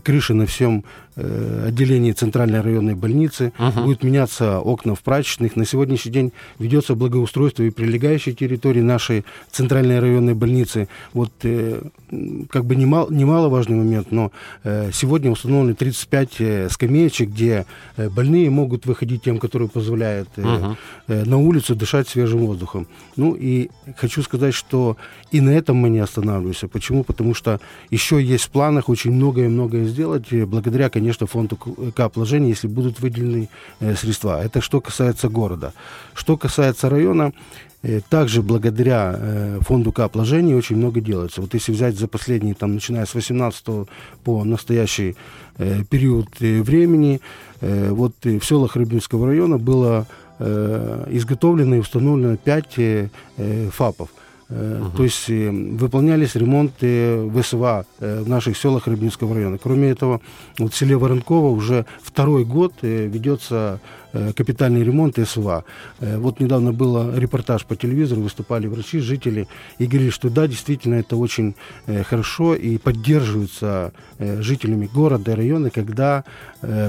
крыши 0.04 0.34
на 0.34 0.46
всем 0.46 0.84
отделении 1.16 2.12
Центральной 2.12 2.62
районной 2.62 2.96
больницы. 2.96 3.54
Uh-huh. 3.58 3.84
Будет 3.84 4.04
меняться 4.04 4.60
окна 4.60 4.96
в 4.96 5.02
прачечных. 5.02 5.56
На 5.56 5.66
сегодняшний 5.66 6.12
день 6.12 6.32
ведется 6.60 6.96
благоустройство 6.96 7.64
и 7.64 7.70
прилегающей 7.70 8.34
территории 8.34 8.82
нашей 8.82 9.26
Центральной 9.52 10.00
районной 10.00 10.34
больницы. 10.34 10.88
Вот 11.14 11.32
как 12.50 12.66
бы 12.66 12.76
немал, 12.76 13.10
немаловажный 13.10 13.78
момент, 13.78 14.12
но 14.12 14.32
сегодня 14.64 15.32
установлены 15.32 15.74
35 15.74 16.72
скамеечек, 16.72 17.30
где 17.30 17.66
больные 17.98 18.50
могут 18.50 18.86
выходить 18.86 19.24
тем, 19.24 19.40
которые 19.40 19.70
позволяют 19.70 20.30
uh-huh 20.36 20.76
на 21.08 21.38
улицу 21.38 21.76
дышать 21.76 22.08
свежим 22.08 22.46
воздухом. 22.46 22.88
Ну 23.16 23.36
и 23.40 23.70
хочу 23.98 24.22
сказать, 24.22 24.54
что 24.54 24.98
и 25.32 25.40
на 25.42 25.52
этом 25.52 25.78
мы 25.78 25.90
не 25.90 26.00
останавливаемся. 26.00 26.68
Почему? 26.68 27.04
Потому 27.04 27.34
что 27.34 27.60
еще 27.90 28.22
есть 28.22 28.46
в 28.46 28.50
планах 28.50 28.90
очень 28.90 29.12
многое-многое 29.12 29.86
сделать, 29.86 30.32
благодаря, 30.32 30.90
конечно, 30.90 31.05
фонду 31.14 31.58
капложения, 31.96 32.50
если 32.50 32.68
будут 32.68 33.00
выделены 33.00 33.50
средства. 33.80 34.44
Это 34.44 34.62
что 34.62 34.82
касается 34.82 35.30
города. 35.30 35.74
Что 36.14 36.38
касается 36.38 36.90
района, 36.90 37.34
Э, 37.88 38.02
также 38.10 38.42
благодаря 38.42 39.16
э, 39.16 39.60
фонду 39.62 39.92
капложений 39.92 40.56
очень 40.56 40.78
много 40.78 41.02
делается. 41.02 41.42
Вот 41.42 41.54
если 41.54 41.72
взять 41.72 41.96
за 41.96 42.08
последние, 42.08 42.56
там, 42.56 42.74
начиная 42.74 43.06
с 43.06 43.14
18 43.14 43.88
по 44.24 44.44
настоящий 44.44 45.16
э, 45.58 45.84
период 45.90 46.40
времени, 46.40 47.22
вот 47.62 48.14
в 48.24 48.44
селах 48.44 48.76
Рыбинского 48.76 49.28
района 49.28 49.58
было 49.58 50.06
изготовлено 50.38 51.78
и 51.78 51.80
установлено 51.80 52.36
5 52.36 52.80
ФАПов– 53.72 54.10
Uh-huh. 54.48 54.96
То 54.96 55.04
есть 55.04 55.28
выполнялись 55.28 56.36
ремонты 56.36 57.30
ВСВА 57.32 57.86
в 58.00 58.30
наших 58.30 58.56
селах 58.58 58.86
Рыбинского 58.86 59.34
района. 59.34 59.58
Кроме 59.58 59.90
этого, 59.90 60.22
вот 60.60 60.74
в 60.74 60.78
селе 60.78 60.96
Воронково 60.98 61.50
уже 61.50 61.88
второй 62.04 62.46
год 62.46 62.74
ведется 62.82 63.56
Э, 63.66 63.80
капитальный 64.36 64.84
ремонт 64.84 65.18
СВА. 65.18 65.64
Э, 66.00 66.18
вот 66.18 66.40
недавно 66.40 66.72
был 66.72 67.16
репортаж 67.16 67.66
по 67.66 67.76
телевизору, 67.76 68.22
выступали 68.22 68.68
врачи, 68.68 69.00
жители, 69.00 69.48
и 69.80 69.86
говорили, 69.86 70.10
что 70.10 70.30
да, 70.30 70.48
действительно, 70.48 70.96
это 70.96 71.16
очень 71.18 71.56
э, 71.88 72.04
хорошо 72.04 72.56
и 72.56 72.78
поддерживается 72.78 73.92
жителями 74.20 74.90
города 74.94 75.32
и 75.32 75.36
района, 75.36 75.70
когда 75.70 76.24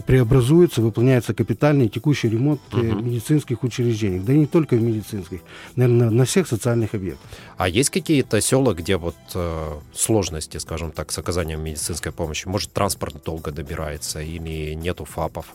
преобразуется, 0.06 0.80
выполняется 0.80 1.34
капитальный 1.34 1.88
текущий 1.88 2.28
ремонт 2.28 2.60
угу. 2.72 2.82
медицинских 2.82 3.64
учреждений. 3.64 4.20
Да 4.20 4.32
и 4.32 4.38
не 4.38 4.46
только 4.46 4.76
в 4.76 4.82
медицинских, 4.82 5.40
наверное, 5.74 6.10
на 6.10 6.24
всех 6.24 6.46
социальных 6.46 6.94
объектах. 6.94 7.28
А 7.56 7.68
есть 7.68 7.90
какие-то 7.90 8.40
села, 8.40 8.74
где 8.74 8.96
вот 8.96 9.16
э, 9.34 9.72
сложности, 9.94 10.58
скажем 10.58 10.92
так, 10.92 11.10
с 11.12 11.18
оказанием 11.18 11.60
медицинской 11.62 12.12
помощи? 12.12 12.48
Может, 12.48 12.72
транспорт 12.72 13.22
долго 13.24 13.50
добирается 13.50 14.20
или 14.20 14.74
нету 14.74 15.04
ФАПов? 15.04 15.46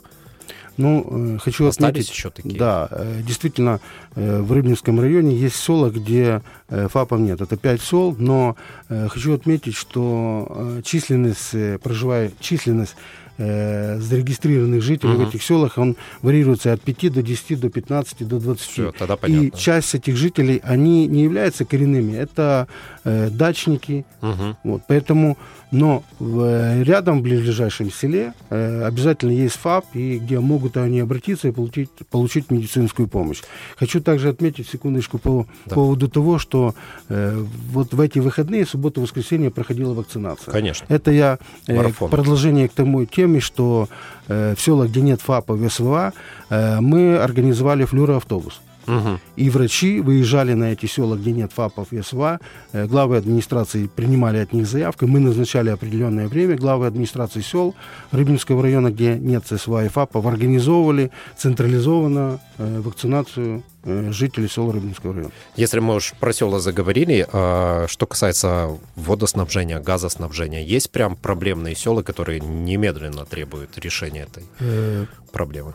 Ну, 0.81 1.35
э, 1.35 1.38
хочу 1.38 1.67
Остались 1.67 1.89
отметить, 1.89 2.09
еще 2.11 2.29
такие? 2.29 2.57
Да, 2.57 2.88
э, 2.91 3.21
действительно, 3.25 3.79
э, 4.15 4.41
в 4.41 4.51
Рыбинском 4.51 5.00
районе 5.00 5.35
есть 5.35 5.55
села, 5.55 5.89
где 5.89 6.41
ФАПов 6.69 7.19
нет. 7.19 7.41
Это 7.41 7.57
пять 7.57 7.81
сел, 7.81 8.15
но 8.17 8.55
хочу 8.88 9.33
отметить, 9.33 9.75
что 9.75 10.79
численность, 10.83 11.53
проживая, 11.83 12.31
численность 12.39 12.95
э, 13.41 14.00
зарегистрированных 14.00 14.81
жителей 14.81 15.13
угу. 15.13 15.25
в 15.25 15.29
этих 15.29 15.43
селах, 15.43 15.77
он 15.77 15.95
варьируется 16.21 16.74
от 16.74 16.81
5 16.81 17.13
до 17.13 17.21
10, 17.21 17.60
до 17.60 17.69
15, 17.69 18.27
до 18.27 18.39
20. 18.39 18.69
Все, 18.69 18.91
тогда 18.91 19.15
понятно. 19.15 19.48
И 19.48 19.51
часть 19.57 19.95
этих 19.95 20.15
жителей, 20.15 20.62
они 20.63 21.07
не 21.07 21.24
являются 21.24 21.65
коренными, 21.65 22.15
это 22.15 22.67
э, 23.03 23.29
дачники. 23.29 24.05
Угу. 24.21 24.57
Вот, 24.63 24.81
поэтому, 24.88 25.38
но 25.71 26.03
в, 26.19 26.41
э, 26.41 26.83
рядом, 26.83 27.19
в 27.19 27.21
ближайшем 27.24 27.91
селе, 27.91 28.33
э, 28.50 28.83
обязательно 28.83 29.31
есть 29.31 29.55
ФАП, 29.55 29.86
и 29.95 30.19
где 30.19 30.39
могут 30.39 30.77
они 30.77 31.00
обратиться 31.00 31.48
и 31.48 31.51
получить, 31.51 31.89
получить 32.10 32.51
медицинскую 32.51 33.07
помощь. 33.07 33.41
Хочу 33.77 34.01
также 34.01 34.29
отметить, 34.29 34.67
секундочку, 34.67 35.17
по 35.17 35.48
да. 35.65 35.75
поводу 35.75 36.07
того, 36.07 36.39
что 36.39 36.75
э, 37.10 37.43
вот 37.71 37.93
в 37.93 38.00
эти 38.00 38.19
выходные, 38.19 38.65
субботу, 38.65 39.01
воскресенье 39.01 39.50
проходила 39.50 39.93
вакцинация. 39.93 40.51
Конечно. 40.51 40.86
Это 40.89 41.12
я 41.12 41.39
э, 41.67 41.91
продолжение 42.10 42.67
к 42.67 42.74
тому 42.74 43.05
теме, 43.05 43.30
теме, 43.31 43.39
что 43.39 43.88
э, 44.27 44.53
в 44.55 44.61
селах, 44.61 44.89
где 44.89 45.01
нет 45.01 45.21
ФАПа, 45.21 45.55
ВСВА, 45.55 46.13
э, 46.50 46.79
мы 46.81 47.17
организовали 47.17 47.85
флюроавтобус. 47.85 48.61
Угу. 48.88 49.19
И 49.35 49.50
врачи 49.50 50.00
выезжали 50.00 50.53
на 50.53 50.71
эти 50.71 50.85
села, 50.85 51.15
где 51.15 51.31
нет 51.31 51.51
ФАПов 51.53 51.93
и 51.93 52.01
СВА. 52.01 52.39
Э, 52.73 52.88
главы 52.88 53.17
администрации 53.17 53.88
принимали 53.88 54.39
от 54.39 54.53
них 54.53 54.65
заявку. 54.67 55.07
Мы 55.07 55.19
назначали 55.19 55.69
определенное 55.69 56.27
время. 56.27 56.55
Главы 56.57 56.88
администрации 56.88 57.41
сел 57.41 57.75
Рыбинского 58.11 58.61
района, 58.63 58.91
где 58.91 59.15
нет 59.15 59.45
СВА 59.45 59.85
и 59.85 59.89
ФАПов, 59.89 60.25
организовывали 60.25 61.11
централизованно 61.38 62.39
э, 62.57 62.81
вакцинацию 62.81 63.63
э, 63.83 64.11
жителей 64.11 64.50
сел 64.50 64.71
Рыбинского 64.71 65.13
района. 65.13 65.31
Если 65.55 65.79
мы 65.79 65.95
уж 65.95 66.13
про 66.19 66.33
села 66.33 66.59
заговорили, 66.59 67.27
что 67.31 68.05
касается 68.07 68.77
водоснабжения, 68.95 69.79
газоснабжения, 69.79 70.61
есть 70.61 70.91
прям 70.91 71.15
проблемные 71.15 71.75
села, 71.75 72.01
которые 72.01 72.39
немедленно 72.39 73.25
требуют 73.25 73.77
решения 73.77 74.27
этой 74.31 75.07
проблемы? 75.31 75.73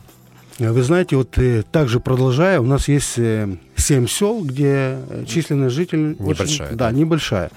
Вы 0.58 0.82
знаете, 0.82 1.16
вот 1.16 1.36
э, 1.38 1.62
также 1.70 2.00
продолжая, 2.00 2.60
у 2.60 2.64
нас 2.64 2.88
есть 2.88 3.18
э, 3.18 3.56
семь 3.76 4.06
сел, 4.06 4.42
где 4.42 4.98
э, 5.08 5.24
численность 5.26 5.74
жителей 5.74 6.16
небольшая. 6.18 6.68
Очень, 6.68 6.76
да, 6.76 6.90
небольшая. 6.90 7.50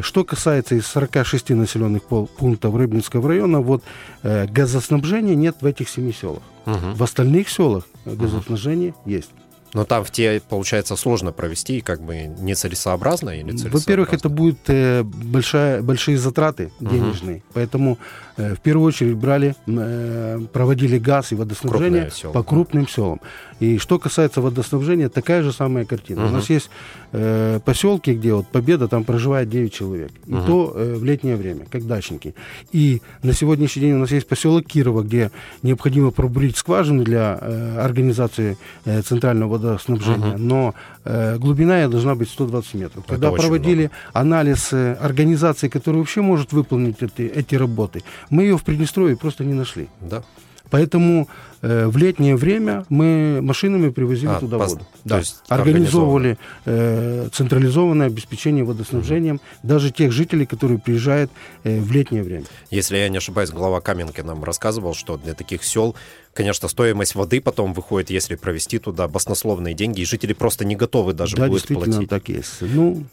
Что 0.00 0.24
касается 0.24 0.74
из 0.74 0.86
46 0.86 1.50
населенных 1.50 2.04
пунктов 2.04 2.74
Рыбинского 2.74 3.28
района, 3.28 3.60
вот 3.60 3.84
газоснабжения 4.22 5.34
нет 5.34 5.56
в 5.60 5.66
этих 5.66 5.88
семи 5.88 6.12
селах. 6.12 6.42
Угу. 6.66 6.94
В 6.94 7.02
остальных 7.02 7.48
селах 7.48 7.84
газоснабжение 8.04 8.90
угу. 8.90 9.10
есть. 9.10 9.30
Но 9.76 9.84
там 9.84 10.04
в 10.04 10.10
те, 10.10 10.40
получается, 10.48 10.96
сложно 10.96 11.32
провести, 11.32 11.82
как 11.82 12.00
бы 12.00 12.16
нецелесообразно 12.38 13.30
или 13.30 13.50
целесообразно? 13.50 13.78
Во-первых, 13.78 14.14
это 14.14 14.28
будут 14.30 14.58
э, 14.68 15.02
большая, 15.02 15.82
большие 15.82 16.16
затраты 16.16 16.72
денежные. 16.80 17.36
Угу. 17.36 17.44
Поэтому 17.52 17.98
э, 17.98 17.98
в 18.36 18.56
первую 18.56 18.88
очередь 18.88 19.16
брали, 19.16 19.54
э, 19.66 20.40
проводили 20.52 20.98
газ 20.98 21.32
и 21.32 21.34
водоснабжение 21.34 22.10
по 22.32 22.42
крупным 22.42 22.86
селам. 22.88 23.20
И 23.58 23.78
что 23.78 23.98
касается 23.98 24.40
водоснабжения, 24.40 25.08
такая 25.08 25.42
же 25.42 25.52
самая 25.52 25.86
картина. 25.86 26.24
Угу. 26.24 26.30
У 26.30 26.32
нас 26.32 26.50
есть 26.50 26.68
э, 27.12 27.58
поселки, 27.64 28.12
где 28.12 28.34
вот 28.34 28.46
Победа, 28.48 28.86
там 28.86 29.04
проживает 29.04 29.48
9 29.48 29.72
человек. 29.72 30.10
И 30.26 30.34
угу. 30.34 30.46
то 30.46 30.72
э, 30.74 30.94
в 30.94 31.04
летнее 31.04 31.36
время, 31.36 31.64
как 31.70 31.86
дачники. 31.86 32.34
И 32.72 33.00
на 33.22 33.32
сегодняшний 33.32 33.82
день 33.82 33.92
у 33.92 33.98
нас 33.98 34.10
есть 34.10 34.28
поселок 34.28 34.66
Кирова, 34.66 35.02
где 35.02 35.30
необходимо 35.62 36.10
пробурить 36.10 36.58
скважину 36.58 37.02
для 37.02 37.38
э, 37.40 37.78
организации 37.78 38.58
э, 38.84 39.00
центрального 39.00 39.52
водоснабжения. 39.52 40.34
Угу. 40.34 40.38
Но 40.38 40.74
э, 41.04 41.38
глубина 41.38 41.80
ее 41.80 41.88
должна 41.88 42.14
быть 42.14 42.28
120 42.28 42.74
метров. 42.74 43.06
Когда 43.06 43.30
проводили 43.30 43.86
много. 43.86 43.90
анализ 44.12 44.72
э, 44.72 44.94
организации, 45.00 45.68
которая 45.68 46.00
вообще 46.00 46.20
может 46.20 46.52
выполнить 46.52 47.02
эти, 47.02 47.22
эти 47.22 47.54
работы, 47.54 48.02
мы 48.30 48.44
ее 48.44 48.56
в 48.58 48.64
Приднестровье 48.64 49.16
просто 49.16 49.44
не 49.44 49.54
нашли. 49.54 49.88
Да. 50.00 50.22
Поэтому 50.70 51.28
э, 51.62 51.86
в 51.86 51.96
летнее 51.96 52.36
время 52.36 52.84
мы 52.88 53.40
машинами 53.40 53.90
привозили 53.90 54.30
а, 54.30 54.40
туда 54.40 54.58
пос... 54.58 54.72
воду. 54.72 54.86
Да. 55.04 55.18
есть 55.18 55.42
Организовывали 55.48 56.38
э, 56.64 57.28
централизованное 57.32 58.08
обеспечение 58.08 58.64
водоснабжением 58.64 59.36
mm-hmm. 59.36 59.58
даже 59.62 59.90
тех 59.90 60.12
жителей, 60.12 60.46
которые 60.46 60.78
приезжают 60.78 61.30
э, 61.64 61.78
в 61.80 61.90
летнее 61.92 62.22
время. 62.22 62.46
Если 62.70 62.96
я 62.96 63.08
не 63.08 63.18
ошибаюсь, 63.18 63.50
глава 63.50 63.80
Каменки 63.80 64.20
нам 64.20 64.42
рассказывал, 64.42 64.94
что 64.94 65.16
для 65.16 65.34
таких 65.34 65.62
сел, 65.62 65.94
конечно, 66.34 66.68
стоимость 66.68 67.14
воды 67.14 67.40
потом 67.40 67.72
выходит, 67.72 68.10
если 68.10 68.34
провести 68.34 68.78
туда 68.78 69.06
баснословные 69.06 69.74
деньги, 69.74 70.00
и 70.00 70.04
жители 70.04 70.32
просто 70.32 70.64
не 70.64 70.74
готовы 70.74 71.12
даже 71.12 71.36
да, 71.36 71.46
будут 71.46 71.66
действительно 71.66 72.06
так 72.06 72.28
есть. 72.28 72.60
Ну, 72.60 73.04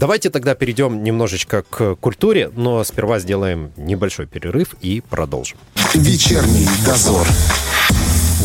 Давайте 0.00 0.30
тогда 0.30 0.54
перейдем 0.54 1.04
немножечко 1.04 1.62
к 1.62 1.94
культуре, 1.96 2.50
но 2.56 2.82
сперва 2.84 3.18
сделаем 3.18 3.70
небольшой 3.76 4.24
перерыв 4.26 4.74
и 4.80 5.02
продолжим. 5.02 5.58
Вечерний 5.92 6.66
дозор. 6.86 7.26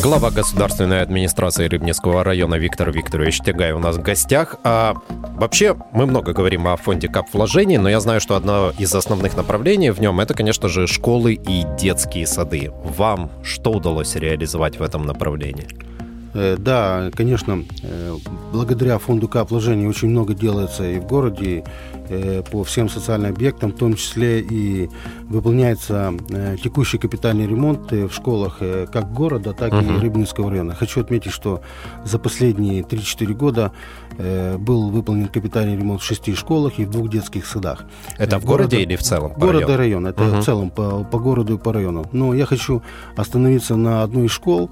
Глава 0.03 0.31
государственной 0.31 1.01
администрации 1.01 1.69
Рыбнинского 1.69 2.25
района 2.25 2.55
Виктор 2.55 2.91
Викторович 2.91 3.39
Тягай 3.39 3.71
у 3.71 3.79
нас 3.79 3.95
в 3.95 4.01
гостях. 4.01 4.57
А 4.65 4.95
вообще, 5.07 5.77
мы 5.93 6.05
много 6.05 6.33
говорим 6.33 6.67
о 6.67 6.75
фонде 6.75 7.07
кап 7.07 7.33
вложений, 7.33 7.77
но 7.77 7.87
я 7.87 8.01
знаю, 8.01 8.19
что 8.19 8.35
одно 8.35 8.73
из 8.77 8.93
основных 8.93 9.37
направлений 9.37 9.91
в 9.91 10.01
нем 10.01 10.19
это, 10.19 10.33
конечно 10.33 10.67
же, 10.67 10.87
школы 10.87 11.35
и 11.35 11.63
детские 11.79 12.27
сады. 12.27 12.73
Вам 12.83 13.31
что 13.43 13.71
удалось 13.71 14.15
реализовать 14.15 14.77
в 14.77 14.83
этом 14.83 15.05
направлении? 15.05 15.69
Э, 16.35 16.57
да, 16.57 17.09
конечно, 17.15 17.63
э, 17.81 18.15
благодаря 18.51 18.99
фонду 18.99 19.27
КАП 19.27 19.51
вложений 19.51 19.87
очень 19.87 20.09
много 20.09 20.33
делается 20.33 20.83
и 20.85 20.99
в 20.99 21.05
городе 21.05 21.63
э, 22.09 22.43
по 22.51 22.65
всем 22.65 22.89
социальным 22.89 23.31
объектам, 23.31 23.71
в 23.71 23.77
том 23.77 23.95
числе 23.95 24.41
и 24.41 24.89
выполняется 25.23 26.13
текущий 26.61 26.97
капитальный 26.97 27.47
ремонт 27.47 27.91
в 27.91 28.11
школах 28.11 28.59
как 28.91 29.13
города, 29.13 29.53
так 29.53 29.71
uh-huh. 29.71 29.97
и 29.97 30.01
Рыбинского 30.01 30.51
района. 30.51 30.75
Хочу 30.75 31.01
отметить, 31.01 31.31
что 31.31 31.61
за 32.03 32.19
последние 32.19 32.81
3-4 32.81 33.33
года 33.33 33.71
был 34.17 34.89
выполнен 34.89 35.27
капитальный 35.27 35.75
ремонт 35.75 36.01
в 36.01 36.05
шести 36.05 36.35
школах 36.35 36.79
и 36.79 36.85
в 36.85 36.91
двух 36.91 37.09
детских 37.09 37.45
садах. 37.45 37.85
Это 38.17 38.39
в 38.39 38.45
городе 38.45 38.81
или 38.81 38.95
в 38.95 39.01
целом? 39.01 39.33
Города 39.37 39.73
и 39.73 39.75
район. 39.75 40.05
Это 40.05 40.23
uh-huh. 40.23 40.41
в 40.41 40.43
целом 40.43 40.69
по, 40.69 41.03
по 41.03 41.19
городу 41.19 41.55
и 41.55 41.57
по 41.57 41.73
району. 41.73 42.05
Но 42.11 42.33
я 42.33 42.45
хочу 42.45 42.81
остановиться 43.15 43.75
на 43.75 44.03
одной 44.03 44.25
из 44.25 44.31
школ, 44.31 44.69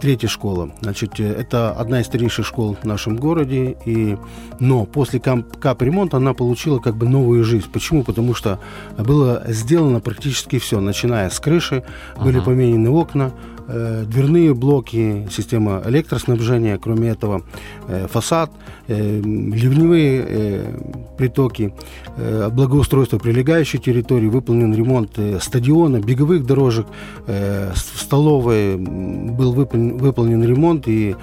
третья 0.00 0.28
школа. 0.28 0.70
Значит, 0.82 1.18
э, 1.18 1.24
это 1.24 1.72
одна 1.72 2.00
из 2.00 2.06
старейших 2.06 2.46
школ 2.46 2.76
в 2.80 2.84
нашем 2.84 3.16
городе. 3.16 3.76
И, 3.86 4.16
но 4.60 4.84
после 4.84 5.18
капремонта 5.18 6.18
она 6.18 6.34
получила 6.34 6.78
как 6.78 6.96
бы 6.96 7.08
новую 7.08 7.42
жизнь. 7.44 7.66
Почему? 7.72 8.04
Потому 8.04 8.34
что 8.34 8.60
было 8.98 9.42
сделано 9.48 10.00
практически 10.00 10.58
все. 10.58 10.80
Начиная 10.80 11.30
с 11.30 11.40
крыши, 11.40 11.84
были 12.22 12.40
поменены 12.40 12.90
окна, 12.90 13.32
э, 13.68 14.04
дверные 14.06 14.54
блоки, 14.54 15.28
система 15.30 15.82
электроснабжения, 15.86 16.78
кроме 16.78 17.08
этого 17.10 17.42
э, 17.88 18.06
фасад, 18.08 18.50
э, 18.88 19.20
ливневые 19.20 20.24
э, 20.26 20.80
притоки, 21.18 21.74
э, 22.16 22.48
благоустройство 22.50 23.18
прилегающей 23.18 23.78
территории, 23.78 24.28
выполнен 24.28 24.74
ремонт 24.74 25.18
э, 25.18 25.38
стадиона, 25.40 26.00
беговых 26.00 26.46
дорожек, 26.46 26.86
э, 27.26 27.72
столовой 27.74 28.76
был 28.76 29.52
выполнен, 29.52 29.96
выполнен 29.96 30.42
ремонт 30.44 30.88
и 30.88 31.16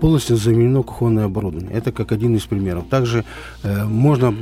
полностью 0.00 0.36
заменено 0.36 0.82
кухонное 0.82 1.26
оборудование. 1.26 1.72
Это 1.72 1.92
как 1.92 2.12
один 2.12 2.36
из 2.36 2.42
примеров. 2.42 2.84
Также 2.88 3.24
э, 3.62 3.84
можно 3.84 4.32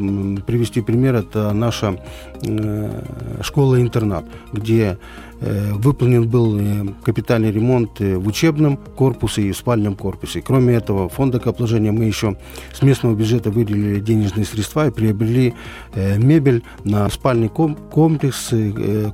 привести 0.40 0.80
пример, 0.80 1.14
это 1.16 1.52
наша 1.52 1.98
э, 2.42 3.02
школа-интернат, 3.42 4.24
где 4.52 4.98
Э, 5.44 5.72
выполнен 5.72 6.28
был 6.28 6.56
э, 6.56 6.84
капитальный 7.02 7.50
ремонт 7.50 8.00
э, 8.00 8.16
в 8.16 8.28
учебном 8.28 8.76
корпусе 8.76 9.42
и 9.42 9.50
в 9.50 9.56
спальном 9.56 9.96
корпусе. 9.96 10.40
Кроме 10.40 10.74
этого, 10.74 11.08
фонда 11.08 11.40
капложения 11.40 11.90
мы 11.90 12.04
еще 12.04 12.36
с 12.72 12.80
местного 12.80 13.16
бюджета 13.16 13.50
выделили 13.50 13.98
денежные 13.98 14.44
средства 14.44 14.86
и 14.86 14.90
приобрели 14.90 15.54
мебель 15.94 16.62
на 16.84 17.08
спальный 17.10 17.48
комплекс, 17.48 18.50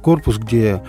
корпус, 0.03 0.39
где 0.39 0.83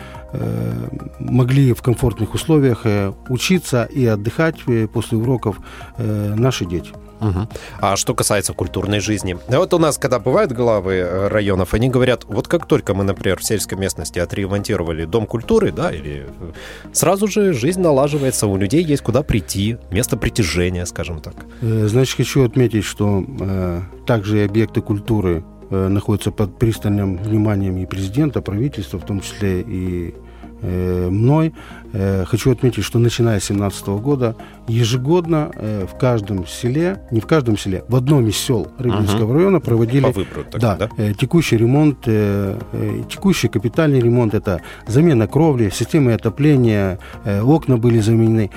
могли 1.20 1.74
в 1.74 1.82
комфортных 1.82 2.34
условиях 2.34 2.86
учиться 3.30 3.84
и 3.86 4.06
отдыхать 4.06 4.58
после 4.94 5.18
уроков 5.18 5.58
наши 5.98 6.66
дети. 6.66 6.92
Угу. 7.22 7.48
А 7.82 7.96
что 7.98 8.16
касается 8.16 8.54
культурной 8.54 9.00
жизни, 9.00 9.38
вот 9.48 9.74
у 9.74 9.80
нас, 9.80 9.98
когда 9.98 10.20
бывают 10.20 10.52
главы 10.52 10.94
э, 10.94 11.28
районов, 11.28 11.74
они 11.74 11.90
говорят, 11.90 12.24
вот 12.26 12.48
как 12.48 12.66
только 12.66 12.94
мы, 12.94 13.04
например, 13.04 13.40
в 13.40 13.44
сельской 13.44 13.78
местности 13.78 14.20
отремонтировали 14.20 15.06
дом 15.06 15.26
культуры, 15.26 15.72
да, 15.72 15.92
или 15.92 16.26
э, 16.28 16.52
сразу 16.94 17.28
же 17.28 17.54
жизнь 17.54 17.82
налаживается, 17.82 18.48
у 18.48 18.56
людей 18.56 18.84
есть 18.84 19.04
куда 19.04 19.22
прийти, 19.22 19.78
место 19.92 20.16
притяжения, 20.16 20.86
скажем 20.86 21.20
так. 21.20 21.36
Э, 21.62 21.88
значит, 21.88 22.16
хочу 22.16 22.46
отметить, 22.46 22.86
что 22.86 23.24
э, 23.40 23.82
также 24.06 24.40
и 24.40 24.46
объекты 24.46 24.82
культуры 24.82 25.44
э, 25.70 25.88
находятся 25.88 26.32
под 26.32 26.58
пристальным 26.58 27.18
вниманием 27.18 27.78
и 27.78 27.86
президента, 27.86 28.42
правительства, 28.42 29.00
в 29.00 29.06
том 29.06 29.22
числе 29.22 29.62
и 29.62 30.14
Э, 30.62 31.10
мной. 31.10 31.54
Э, 31.94 32.26
хочу 32.26 32.52
отметить, 32.52 32.84
что 32.84 33.00
начиная 33.00 33.40
с 33.40 33.48
2017 33.48 33.88
года 34.02 34.36
ежегодно 34.68 35.52
в 35.92 35.98
каждом 35.98 36.46
селе, 36.46 37.02
не 37.12 37.22
в 37.22 37.26
каждом 37.26 37.58
селе, 37.58 37.84
в 37.88 37.96
одном 37.96 38.28
из 38.28 38.38
сел 38.38 38.68
Рыбинского 38.78 39.26
угу. 39.26 39.34
района 39.34 39.60
проводили 39.60 40.04
По 40.04 40.12
выбору, 40.12 40.44
так, 40.52 40.62
да, 40.62 40.76
да? 40.78 41.14
текущий 41.14 41.58
ремонт, 41.58 42.02
текущий 42.02 43.48
капитальный 43.48 44.00
ремонт. 44.00 44.34
Это 44.34 44.62
замена 44.86 45.28
кровли, 45.28 45.70
системы 45.70 46.14
отопления, 46.14 47.00
окна 47.26 47.78
были 47.78 48.00
заменены. 48.00 48.52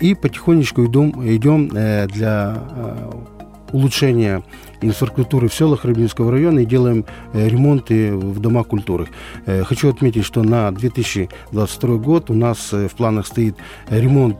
И 0.00 0.14
потихонечку 0.14 0.84
идем, 0.84 1.10
идем 1.24 1.68
для 1.68 2.58
улучшения 3.72 4.42
инфраструктуры 4.80 5.48
в 5.48 5.54
селах 5.54 5.84
Рыбинского 5.84 6.30
района 6.30 6.60
и 6.60 6.66
делаем 6.66 7.04
э, 7.32 7.48
ремонты 7.48 8.14
в 8.14 8.40
домах 8.40 8.68
культуры. 8.68 9.08
Э, 9.46 9.64
хочу 9.64 9.88
отметить, 9.90 10.24
что 10.24 10.42
на 10.42 10.70
2022 10.70 11.96
год 11.96 12.30
у 12.30 12.34
нас 12.34 12.72
э, 12.72 12.88
в 12.88 12.94
планах 12.94 13.26
стоит 13.26 13.56
ремонт 13.88 14.38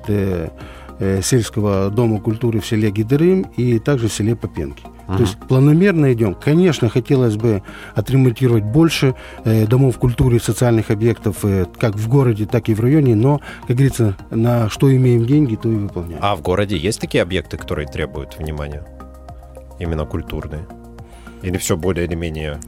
сельского 1.23 1.91
дома 1.91 2.21
культуры 2.21 2.59
в 2.59 2.67
селе 2.67 2.91
Гидерым 2.91 3.43
и 3.57 3.79
также 3.79 4.09
в 4.09 4.13
селе 4.13 4.35
Попенки. 4.35 4.83
Uh-huh. 5.09 5.17
То 5.17 5.23
есть 5.23 5.39
планомерно 5.39 6.13
идем. 6.13 6.35
Конечно, 6.35 6.89
хотелось 6.89 7.37
бы 7.37 7.63
отремонтировать 7.95 8.65
больше 8.65 9.15
э, 9.45 9.67
домов 9.67 9.97
культуры 9.99 10.37
и 10.37 10.41
социальных 10.41 10.91
объектов 10.91 11.45
э, 11.45 11.67
как 11.79 11.95
в 11.95 12.09
городе, 12.09 12.47
так 12.47 12.69
и 12.69 12.75
в 12.75 12.81
районе, 12.81 13.15
но, 13.15 13.41
как 13.67 13.77
говорится, 13.77 14.17
на 14.31 14.69
что 14.69 14.95
имеем 14.95 15.25
деньги, 15.25 15.57
то 15.57 15.71
и 15.71 15.77
выполняем. 15.77 16.19
А 16.21 16.37
в 16.37 16.43
городе 16.43 16.77
есть 16.77 17.01
такие 17.01 17.23
объекты, 17.23 17.57
которые 17.57 17.87
требуют 17.87 18.37
внимания? 18.39 18.85
Именно 19.79 20.05
культурные? 20.05 20.67
Или 21.43 21.57
все 21.57 21.77
более 21.77 22.07
или 22.07 22.15
менее 22.15 22.59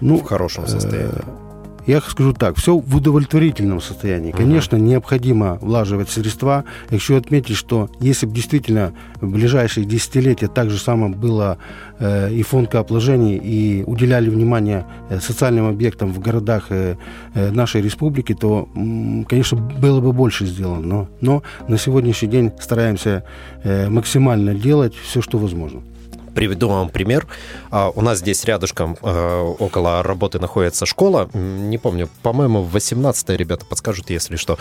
ну, 0.00 0.18
в 0.18 0.24
хорошем 0.24 0.66
состоянии? 0.66 1.12
Э, 1.14 1.52
я 1.86 2.00
скажу 2.00 2.32
так, 2.32 2.56
все 2.56 2.78
в 2.78 2.96
удовлетворительном 2.96 3.80
состоянии. 3.80 4.30
Конечно, 4.30 4.78
угу. 4.78 4.86
необходимо 4.86 5.58
влаживать 5.60 6.10
средства. 6.10 6.64
Я 6.90 6.98
хочу 6.98 7.16
отметить, 7.16 7.56
что 7.56 7.90
если 7.98 8.26
бы 8.26 8.34
действительно 8.34 8.92
в 9.20 9.28
ближайшие 9.28 9.84
десятилетия 9.84 10.46
так 10.46 10.70
же 10.70 10.78
самое 10.78 11.12
было 11.12 11.58
э, 11.98 12.32
и 12.32 12.42
фонд 12.42 12.70
капложений, 12.70 13.40
и 13.42 13.82
уделяли 13.84 14.30
внимание 14.30 14.86
э, 15.10 15.18
социальным 15.18 15.66
объектам 15.66 16.12
в 16.12 16.20
городах 16.20 16.66
э, 16.70 16.96
э, 17.34 17.50
нашей 17.50 17.82
республики, 17.82 18.34
то, 18.34 18.68
конечно, 19.28 19.58
было 19.58 20.00
бы 20.00 20.12
больше 20.12 20.46
сделано. 20.46 20.86
Но, 20.86 21.08
но 21.20 21.42
на 21.66 21.78
сегодняшний 21.78 22.28
день 22.28 22.52
стараемся 22.60 23.24
э, 23.64 23.88
максимально 23.88 24.54
делать 24.54 24.94
все, 24.94 25.20
что 25.20 25.38
возможно. 25.38 25.82
Приведу 26.34 26.68
вам 26.68 26.88
пример. 26.88 27.26
А, 27.70 27.90
у 27.90 28.00
нас 28.00 28.18
здесь 28.18 28.44
рядышком 28.44 28.96
э, 29.02 29.54
около 29.58 30.02
работы 30.02 30.38
находится 30.38 30.86
школа. 30.86 31.28
Не 31.34 31.78
помню, 31.78 32.08
по-моему, 32.22 32.62
18 32.62 33.30
ребята 33.30 33.66
подскажут, 33.66 34.10
если 34.10 34.36
что. 34.36 34.58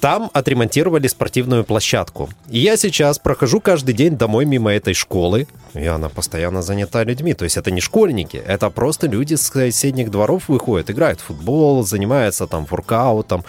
Там 0.00 0.30
отремонтировали 0.32 1.06
спортивную 1.08 1.62
площадку. 1.62 2.30
И 2.48 2.58
я 2.58 2.78
сейчас 2.78 3.18
прохожу 3.18 3.60
каждый 3.60 3.94
день 3.94 4.16
домой 4.16 4.46
мимо 4.46 4.72
этой 4.72 4.94
школы, 4.94 5.46
и 5.74 5.84
она 5.84 6.08
постоянно 6.08 6.62
занята 6.62 7.04
людьми. 7.04 7.34
То 7.34 7.44
есть 7.44 7.58
это 7.58 7.70
не 7.70 7.82
школьники, 7.82 8.38
это 8.38 8.70
просто 8.70 9.06
люди 9.06 9.34
с 9.34 9.42
соседних 9.42 10.10
дворов 10.10 10.48
выходят, 10.48 10.90
играют 10.90 11.20
в 11.20 11.24
футбол, 11.24 11.84
занимаются 11.84 12.46
там 12.46 12.64
воркаутом 12.64 13.44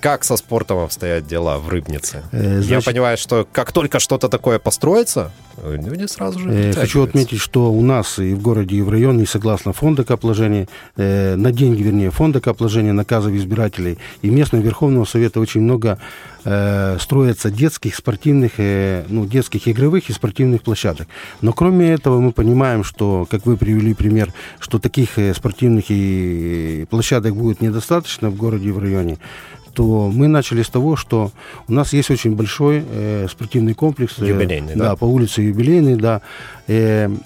как 0.00 0.24
со 0.24 0.36
спортом 0.36 0.78
обстоят 0.78 1.26
дела 1.26 1.58
в 1.58 1.68
Рыбнице? 1.68 2.22
Э, 2.32 2.60
значит, 2.60 2.70
Я 2.70 2.80
понимаю, 2.80 3.16
что 3.16 3.46
как 3.50 3.72
только 3.72 3.98
что-то 3.98 4.28
такое 4.28 4.58
построится, 4.58 5.32
люди 5.64 6.06
сразу 6.06 6.38
же 6.38 6.50
э, 6.50 6.72
Хочу 6.72 7.02
отметить, 7.02 7.40
что 7.40 7.72
у 7.72 7.82
нас 7.82 8.18
и 8.18 8.34
в 8.34 8.42
городе, 8.42 8.76
и 8.76 8.82
в 8.82 8.90
районе, 8.90 9.26
согласно 9.26 9.72
фонда 9.72 10.04
капложения, 10.04 10.68
э, 10.96 11.34
на 11.36 11.52
деньги, 11.52 11.82
вернее, 11.82 12.10
фонда 12.10 12.40
капложения, 12.40 12.92
наказов 12.92 13.32
избирателей 13.32 13.98
и 14.22 14.30
местного 14.30 14.62
Верховного 14.62 15.04
Совета 15.04 15.40
очень 15.40 15.62
много 15.62 15.98
э, 16.44 16.98
строится 17.00 17.50
детских, 17.50 17.96
спортивных, 17.96 18.52
э, 18.58 19.04
ну, 19.08 19.26
детских 19.26 19.68
игровых 19.68 20.08
и 20.10 20.12
спортивных 20.12 20.62
площадок. 20.62 21.08
Но 21.40 21.52
кроме 21.52 21.92
этого 21.92 22.20
мы 22.20 22.32
понимаем, 22.32 22.84
что, 22.84 23.26
как 23.30 23.46
вы 23.46 23.56
привели 23.56 23.94
пример, 23.94 24.32
что 24.60 24.78
таких 24.78 25.18
э, 25.18 25.34
спортивных 25.34 25.86
и 25.88 26.86
площадок 26.90 27.34
будет 27.34 27.60
недостаточно 27.60 28.30
в 28.30 28.36
городе 28.36 28.68
и 28.68 28.72
в 28.72 28.78
районе 28.78 29.18
то 29.76 30.10
мы 30.10 30.26
начали 30.26 30.62
с 30.62 30.70
того, 30.70 30.96
что 30.96 31.30
у 31.68 31.72
нас 31.72 31.92
есть 31.92 32.10
очень 32.10 32.34
большой 32.34 32.82
э, 32.88 33.26
спортивный 33.30 33.74
комплекс. 33.74 34.18
Э, 34.18 34.26
юбилейный, 34.26 34.72
э, 34.72 34.76
да? 34.76 34.84
Да, 34.84 34.96
по 34.96 35.04
улице 35.04 35.42
Юбилейный, 35.42 35.96
да. 35.96 36.22
Э, 36.66 37.10
э, 37.10 37.16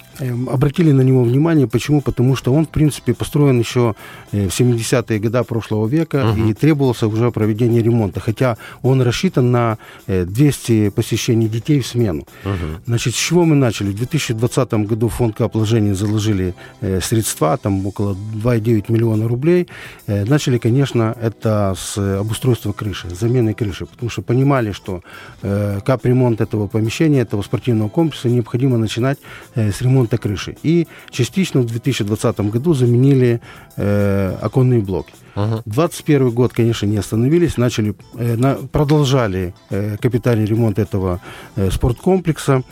обратили 0.49 0.93
на 0.93 1.03
него 1.03 1.23
внимание. 1.25 1.67
Почему? 1.67 2.01
Потому 2.01 2.37
что 2.37 2.53
он, 2.53 2.67
в 2.67 2.69
принципе, 2.69 3.15
построен 3.15 3.59
еще 3.59 3.95
э, 4.33 4.49
в 4.49 4.61
70-е 4.61 5.19
годы 5.19 5.45
прошлого 5.45 5.87
века 5.87 6.31
угу. 6.31 6.49
и 6.49 6.55
требовался 6.55 7.07
уже 7.07 7.31
проведение 7.31 7.83
ремонта. 7.83 8.21
Хотя 8.21 8.57
он 8.83 9.03
рассчитан 9.03 9.51
на 9.51 9.79
200 10.07 10.91
посещений 10.91 11.49
детей 11.49 11.81
в 11.81 11.87
смену. 11.87 12.27
Угу. 12.45 12.83
Значит, 12.87 13.15
с 13.15 13.19
чего 13.19 13.45
мы 13.45 13.57
начали? 13.57 13.91
В 13.91 13.97
2020 13.97 14.73
году 14.75 15.09
в 15.09 15.15
фонд 15.15 15.37
капложения 15.37 15.95
заложили 15.95 16.55
средства, 17.03 17.57
там 17.57 17.87
около 17.87 18.17
2,9 18.35 18.93
миллиона 18.93 19.29
рублей. 19.29 19.69
Начали, 20.07 20.59
конечно, 20.59 21.17
это 21.21 21.75
с 21.79 21.99
обустройства 21.99 22.73
крыши, 22.73 23.09
замены 23.11 23.55
крыши, 23.55 23.87
потому 23.87 24.11
что 24.11 24.23
понимали, 24.23 24.73
что 24.73 25.03
капремонт 25.43 26.41
этого 26.41 26.67
помещения, 26.67 27.21
этого 27.21 27.43
спортивного 27.43 27.89
комплекса 27.89 28.29
необходимо 28.29 28.79
начинать 28.79 29.19
Э, 29.55 29.73
с 29.73 29.83
ремонта 29.83 30.10
крыши. 30.19 30.57
И 30.63 30.87
частично 31.11 31.61
в 31.61 31.67
2020 31.67 32.41
году 32.41 32.75
заменили 32.75 33.41
э, 33.77 34.37
оконные 34.41 34.81
блоки. 34.81 35.13
Ага. 35.35 35.63
21 35.67 36.31
год, 36.31 36.53
конечно, 36.53 36.87
не 36.87 36.99
остановились, 36.99 37.57
начали, 37.57 37.95
э, 38.15 38.37
на, 38.37 38.55
продолжали 38.55 39.55
э, 39.71 39.97
капитальный 40.01 40.47
ремонт 40.47 40.79
этого 40.79 41.21
э, 41.57 41.71
спорткомплекса, 41.71 42.63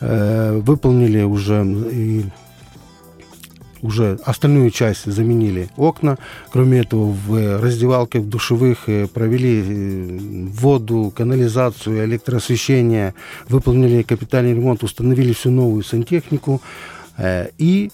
э, 0.00 0.60
выполнили 0.64 1.22
уже 1.22 1.64
и 1.92 2.24
уже 3.86 4.18
остальную 4.24 4.70
часть 4.70 5.10
заменили 5.10 5.68
окна. 5.76 6.18
Кроме 6.50 6.80
этого, 6.80 7.12
в 7.12 7.60
раздевалке, 7.60 8.18
в 8.20 8.28
душевых 8.28 8.88
э, 8.88 9.06
провели 9.06 9.62
э, 9.64 10.18
воду, 10.50 11.12
канализацию, 11.14 12.04
электроосвещение, 12.04 13.14
выполнили 13.48 14.02
капитальный 14.02 14.54
ремонт, 14.54 14.82
установили 14.82 15.32
всю 15.32 15.50
новую 15.50 15.84
сантехнику. 15.84 16.60
Э, 17.16 17.48
и 17.58 17.90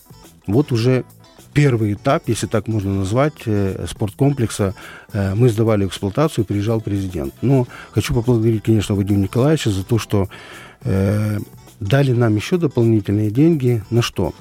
вот 0.46 0.72
уже 0.72 1.04
первый 1.52 1.92
этап, 1.92 2.22
если 2.28 2.46
так 2.46 2.66
можно 2.66 2.94
назвать, 2.94 3.34
спорткомплекса 3.86 4.74
мы 5.12 5.50
сдавали 5.50 5.84
в 5.84 5.88
эксплуатацию, 5.88 6.46
приезжал 6.46 6.80
президент. 6.80 7.34
Но 7.42 7.66
хочу 7.90 8.14
поблагодарить, 8.14 8.62
конечно, 8.62 8.94
Вадима 8.94 9.20
Николаевича 9.20 9.70
за 9.70 9.84
то, 9.84 9.98
что 9.98 10.28
дали 11.82 12.12
нам 12.12 12.36
еще 12.36 12.56
дополнительные 12.56 13.30
деньги 13.30 13.82
на 13.90 14.02
что? 14.02 14.32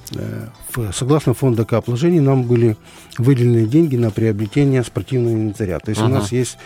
Согласно 0.94 1.34
фонда 1.34 1.66
капложений 1.66 2.22
нам 2.22 2.44
были 2.44 2.78
выделены 3.18 3.68
деньги 3.68 3.96
на 3.98 4.12
приобретение 4.12 4.84
спортивного 4.84 5.34
инвентаря. 5.34 5.80
То 5.80 5.90
есть 5.90 6.02
uh-huh. 6.02 6.06
у 6.06 6.10
нас 6.10 6.32
есть 6.32 6.58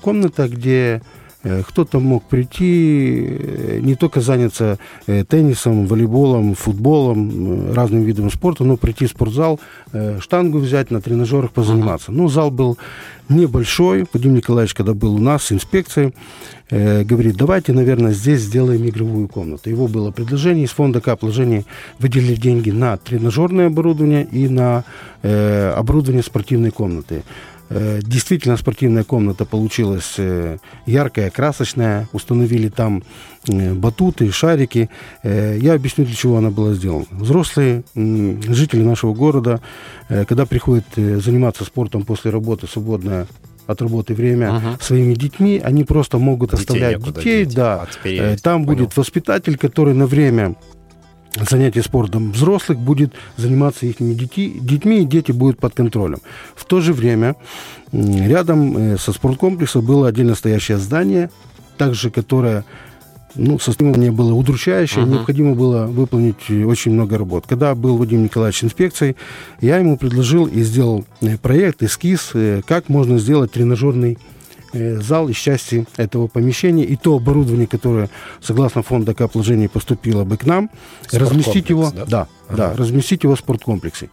комната, 0.00 0.48
где 0.48 1.00
Э, 1.00 1.00
кто-то 1.42 2.00
мог 2.00 2.24
прийти, 2.24 3.26
э, 3.30 3.80
не 3.80 3.94
только 3.94 4.20
заняться 4.20 4.78
э, 5.06 5.24
теннисом, 5.24 5.86
волейболом, 5.86 6.54
футболом, 6.54 7.72
разным 7.72 8.02
видом 8.02 8.30
спорта, 8.30 8.64
но 8.64 8.76
прийти 8.76 9.06
в 9.06 9.10
спортзал, 9.10 9.58
штангу 10.20 10.58
взять, 10.58 10.90
на 10.90 11.00
тренажерах 11.00 11.50
позаниматься. 11.52 12.12
Но 12.12 12.28
зал 12.28 12.50
был 12.50 12.76
небольшой. 13.28 14.04
Вадим 14.12 14.34
Николаевич, 14.34 14.74
когда 14.74 14.92
был 14.92 15.14
у 15.14 15.18
нас 15.18 15.44
с 15.44 15.52
инспекцией, 15.52 16.12
говорит, 16.70 17.36
давайте, 17.36 17.72
наверное, 17.72 18.12
здесь 18.12 18.42
сделаем 18.42 18.86
игровую 18.86 19.28
комнату. 19.28 19.70
Его 19.70 19.88
было 19.88 20.10
предложение 20.10 20.64
из 20.64 20.70
фонда 20.70 21.00
капложений 21.00 21.64
выделили 21.98 22.34
деньги 22.34 22.70
на 22.70 22.96
тренажерное 22.96 23.66
оборудование 23.66 24.24
и 24.24 24.48
на 24.48 24.84
оборудование 25.22 26.22
спортивной 26.22 26.70
комнаты. 26.70 27.24
Э, 27.70 28.00
действительно 28.02 28.56
спортивная 28.56 29.04
комната 29.04 29.44
получилась 29.44 30.14
э, 30.18 30.58
яркая, 30.86 31.30
красочная. 31.30 32.08
Установили 32.12 32.68
там 32.68 33.04
э, 33.48 33.74
батуты, 33.74 34.30
шарики. 34.32 34.90
Я 35.22 35.74
объясню, 35.74 36.04
для 36.04 36.14
чего 36.14 36.36
она 36.38 36.50
была 36.50 36.74
сделана. 36.74 37.06
Взрослые 37.10 37.84
жители 37.94 38.82
нашего 38.82 39.14
города, 39.14 39.60
когда 40.08 40.46
приходят 40.46 40.84
заниматься 40.96 41.64
спортом 41.64 42.04
после 42.04 42.30
работы, 42.30 42.66
свободное 42.66 43.26
от 43.66 43.82
работы 43.82 44.14
время 44.14 44.48
uh-huh. 44.48 44.82
своими 44.82 45.14
детьми, 45.14 45.60
они 45.62 45.84
просто 45.84 46.18
могут 46.18 46.50
детей 46.50 46.62
оставлять 46.62 47.02
детей, 47.02 47.44
деть. 47.44 47.54
да. 47.54 47.86
А 48.04 48.36
там 48.36 48.64
понял. 48.64 48.78
будет 48.78 48.96
воспитатель, 48.96 49.56
который 49.56 49.94
на 49.94 50.06
время 50.06 50.56
занятий 51.34 51.82
спортом 51.82 52.32
взрослых 52.32 52.78
будет 52.78 53.14
заниматься 53.36 53.86
их 53.86 53.96
детьми, 53.98 54.58
детьми, 54.60 55.02
и 55.02 55.04
дети 55.04 55.32
будут 55.32 55.58
под 55.58 55.74
контролем. 55.74 56.20
В 56.54 56.64
то 56.64 56.80
же 56.80 56.92
время 56.92 57.36
рядом 57.92 58.76
э, 58.76 58.98
со 58.98 59.12
спорткомплексом 59.12 59.84
было 59.84 60.08
отдельно 60.08 60.34
стоящее 60.34 60.78
здание, 60.78 61.30
также 61.76 62.10
которое 62.10 62.64
ну, 63.34 63.58
состояние 63.58 64.10
было 64.10 64.34
удручающее, 64.34 65.04
uh-huh. 65.04 65.08
необходимо 65.08 65.54
было 65.54 65.86
выполнить 65.86 66.50
очень 66.50 66.92
много 66.92 67.16
работ. 67.16 67.44
Когда 67.46 67.74
был 67.74 67.96
Вадим 67.96 68.24
Николаевич 68.24 68.64
инспекцией, 68.64 69.16
я 69.60 69.78
ему 69.78 69.96
предложил 69.96 70.46
и 70.46 70.62
сделал 70.62 71.04
э, 71.20 71.38
проект, 71.38 71.82
эскиз, 71.82 72.30
э, 72.34 72.62
как 72.66 72.88
можно 72.88 73.18
сделать 73.18 73.52
тренажерный 73.52 74.18
зал 74.72 75.28
из 75.28 75.36
части 75.36 75.86
этого 75.96 76.26
помещения 76.26 76.84
и 76.84 76.96
то 76.96 77.16
оборудование, 77.16 77.66
которое, 77.66 78.10
согласно 78.40 78.82
фонда 78.82 79.14
капложений, 79.14 79.68
поступило 79.68 80.24
бы 80.24 80.36
к 80.36 80.44
нам, 80.46 80.70
разместить 81.12 81.70
его, 81.70 81.90
да, 81.90 82.04
да, 82.06 82.28
ага. 82.48 82.56
да, 82.56 82.76
разместить 82.76 83.24
его 83.24 83.34
в 83.34 83.38
спорткомплексе. 83.38 84.10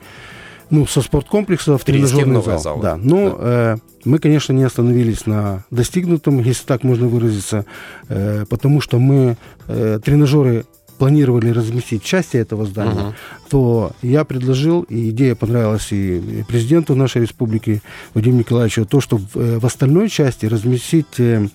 Ну, 0.70 0.86
со 0.86 1.02
спорткомплекса 1.02 1.78
в 1.78 1.84
тренажерный 1.84 2.44
зал. 2.44 2.60
зал. 2.60 2.80
Да, 2.80 2.98
но 2.98 3.30
да. 3.30 3.36
Э, 3.40 3.78
мы, 4.04 4.20
конечно, 4.20 4.52
не 4.52 4.64
остановились 4.64 5.26
на 5.26 5.64
достигнутом, 5.72 6.40
если 6.40 6.66
так 6.66 6.84
можно 6.84 7.08
выразиться, 7.08 7.66
э, 8.10 8.46
потому 8.50 8.82
что 8.82 9.00
мы 9.00 9.38
э, 9.68 10.00
тренажеры 10.04 10.66
планировали 10.98 11.50
разместить 11.50 12.04
части 12.04 12.38
этого 12.38 12.66
здания, 12.66 12.92
uh-huh. 12.92 13.14
то 13.50 13.92
я 14.02 14.24
предложил, 14.24 14.82
и 14.84 15.10
идея 15.10 15.36
понравилась 15.36 15.92
и 15.92 16.44
президенту 16.48 16.96
нашей 16.96 17.22
республики 17.22 17.82
Вадиму 18.14 18.40
Николаевичу, 18.40 18.86
то, 18.86 19.02
что 19.02 19.18
в, 19.18 19.36
э, 19.36 19.60
в 19.60 19.66
остальной 19.66 20.10
части 20.10 20.46
разместить 20.46 21.20
э, 21.20 21.48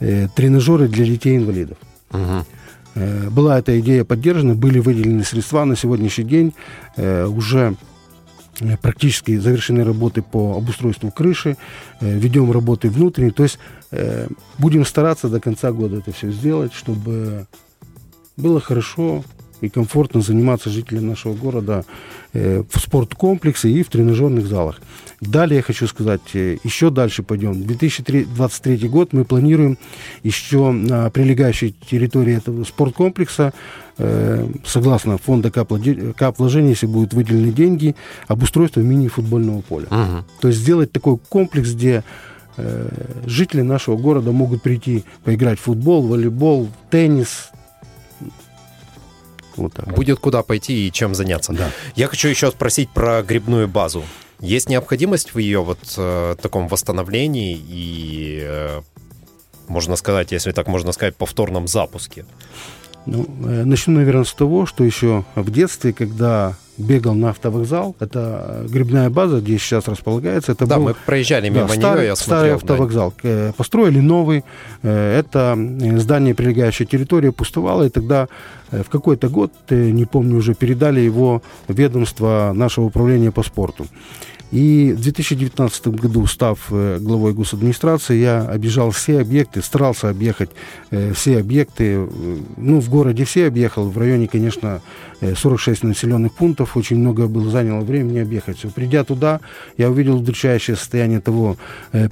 э, 0.00 0.28
тренажеры 0.34 0.88
для 0.88 1.04
детей-инвалидов. 1.04 1.78
Uh-huh. 2.10 2.44
Э, 2.94 3.30
была 3.30 3.58
эта 3.58 3.78
идея 3.80 4.04
поддержана, 4.04 4.54
были 4.54 4.78
выделены 4.78 5.24
средства 5.24 5.64
на 5.64 5.76
сегодняшний 5.76 6.24
день, 6.24 6.54
э, 6.96 7.26
уже 7.26 7.76
практически 8.80 9.36
завершены 9.36 9.84
работы 9.84 10.22
по 10.22 10.56
обустройству 10.56 11.10
крыши, 11.10 11.56
э, 12.00 12.18
ведем 12.18 12.50
работы 12.50 12.88
внутренние, 12.88 13.32
то 13.32 13.42
есть 13.42 13.58
э, 13.90 14.28
будем 14.58 14.84
стараться 14.84 15.28
до 15.28 15.40
конца 15.40 15.72
года 15.72 15.98
это 15.98 16.12
все 16.12 16.30
сделать, 16.30 16.72
чтобы 16.72 17.46
было 18.36 18.60
хорошо 18.60 19.24
и 19.60 19.68
комфортно 19.68 20.20
заниматься 20.20 20.70
жителям 20.70 21.08
нашего 21.08 21.34
города 21.34 21.84
э, 22.32 22.62
в 22.70 22.78
спорткомплексе 22.78 23.70
и 23.70 23.82
в 23.82 23.88
тренажерных 23.88 24.46
залах. 24.46 24.80
Далее 25.20 25.56
я 25.56 25.62
хочу 25.62 25.86
сказать, 25.86 26.20
э, 26.34 26.58
еще 26.62 26.90
дальше 26.90 27.22
пойдем. 27.22 27.62
2023 27.64 28.88
год 28.88 29.12
мы 29.12 29.24
планируем 29.24 29.78
еще 30.22 30.72
на 30.72 31.08
прилегающей 31.10 31.74
территории 31.88 32.36
этого 32.36 32.64
спорткомплекса, 32.64 33.54
э, 33.96 34.46
согласно 34.64 35.16
фонда 35.16 35.50
кап-вложений, 35.50 36.70
если 36.70 36.86
будут 36.86 37.14
выделены 37.14 37.50
деньги, 37.50 37.96
обустройство 38.28 38.80
мини-футбольного 38.80 39.62
поля. 39.62 39.86
Угу. 39.86 40.24
То 40.40 40.48
есть 40.48 40.60
сделать 40.60 40.92
такой 40.92 41.16
комплекс, 41.30 41.70
где 41.70 42.04
э, 42.58 42.88
жители 43.24 43.62
нашего 43.62 43.96
города 43.96 44.32
могут 44.32 44.62
прийти 44.62 45.04
поиграть 45.24 45.58
в 45.58 45.62
футбол, 45.62 46.06
волейбол, 46.06 46.68
теннис, 46.90 47.50
вот 49.56 49.74
так. 49.74 49.94
Будет 49.94 50.18
куда 50.18 50.42
пойти 50.42 50.86
и 50.86 50.92
чем 50.92 51.14
заняться. 51.14 51.52
Да. 51.52 51.70
Я 51.94 52.08
хочу 52.08 52.28
еще 52.28 52.50
спросить 52.50 52.90
про 52.90 53.22
грибную 53.22 53.68
базу. 53.68 54.04
Есть 54.40 54.68
необходимость 54.68 55.34
в 55.34 55.38
ее 55.38 55.62
вот 55.62 55.78
э, 55.96 56.36
таком 56.40 56.68
восстановлении 56.68 57.56
и, 57.56 58.40
э, 58.42 58.82
можно 59.68 59.96
сказать, 59.96 60.32
если 60.32 60.52
так 60.52 60.66
можно 60.66 60.92
сказать, 60.92 61.16
повторном 61.16 61.66
запуске? 61.66 62.26
Ну, 63.06 63.24
э, 63.24 63.64
начну, 63.64 63.94
наверное, 63.94 64.24
с 64.24 64.34
того, 64.34 64.66
что 64.66 64.84
еще 64.84 65.24
в 65.34 65.50
детстве, 65.50 65.92
когда 65.92 66.56
бегал 66.78 67.14
на 67.14 67.30
автовокзал. 67.30 67.96
Это 68.00 68.66
грибная 68.68 69.10
база, 69.10 69.40
где 69.40 69.58
сейчас 69.58 69.88
располагается. 69.88 70.52
Это 70.52 70.66
да, 70.66 70.76
был, 70.76 70.84
мы 70.84 70.94
проезжали 70.94 71.48
мимо 71.48 71.66
да, 71.66 71.74
старый, 71.74 72.00
нее, 72.00 72.06
я 72.08 72.16
смотрел. 72.16 72.38
Старый 72.38 72.54
автовокзал. 72.54 73.14
Да. 73.22 73.52
Построили 73.56 74.00
новый. 74.00 74.44
Э, 74.82 75.18
это 75.18 75.56
здание, 75.98 76.34
прилегающая 76.34 76.86
территория, 76.86 77.32
пустовало. 77.32 77.84
И 77.84 77.88
тогда 77.88 78.28
э, 78.70 78.82
в 78.82 78.90
какой-то 78.90 79.28
год, 79.28 79.52
э, 79.70 79.90
не 79.90 80.04
помню 80.04 80.36
уже, 80.36 80.54
передали 80.54 81.00
его 81.00 81.42
ведомство 81.68 82.52
нашего 82.54 82.86
управления 82.86 83.32
по 83.32 83.42
спорту. 83.42 83.86
И 84.52 84.92
в 84.96 85.00
2019 85.00 85.88
году, 85.88 86.26
став 86.26 86.58
э, 86.70 86.98
главой 87.00 87.32
госадминистрации, 87.32 88.20
я 88.20 88.42
объезжал 88.42 88.90
все 88.90 89.20
объекты, 89.20 89.60
старался 89.60 90.08
объехать 90.08 90.50
э, 90.90 91.12
все 91.14 91.38
объекты. 91.38 92.06
Ну, 92.56 92.80
в 92.80 92.88
городе 92.88 93.24
все 93.24 93.48
объехал, 93.48 93.90
в 93.90 93.98
районе, 93.98 94.28
конечно, 94.28 94.82
46 95.20 95.82
э, 95.82 95.86
населенных 95.88 96.32
пунктов, 96.32 96.76
очень 96.76 96.98
много 96.98 97.26
было 97.26 97.50
заняло 97.50 97.80
времени 97.80 98.20
объехать 98.20 98.58
все. 98.58 98.68
Придя 98.70 99.02
туда, 99.02 99.40
я 99.78 99.90
увидел 99.90 100.16
удручающее 100.16 100.76
состояние 100.76 101.20
того 101.20 101.56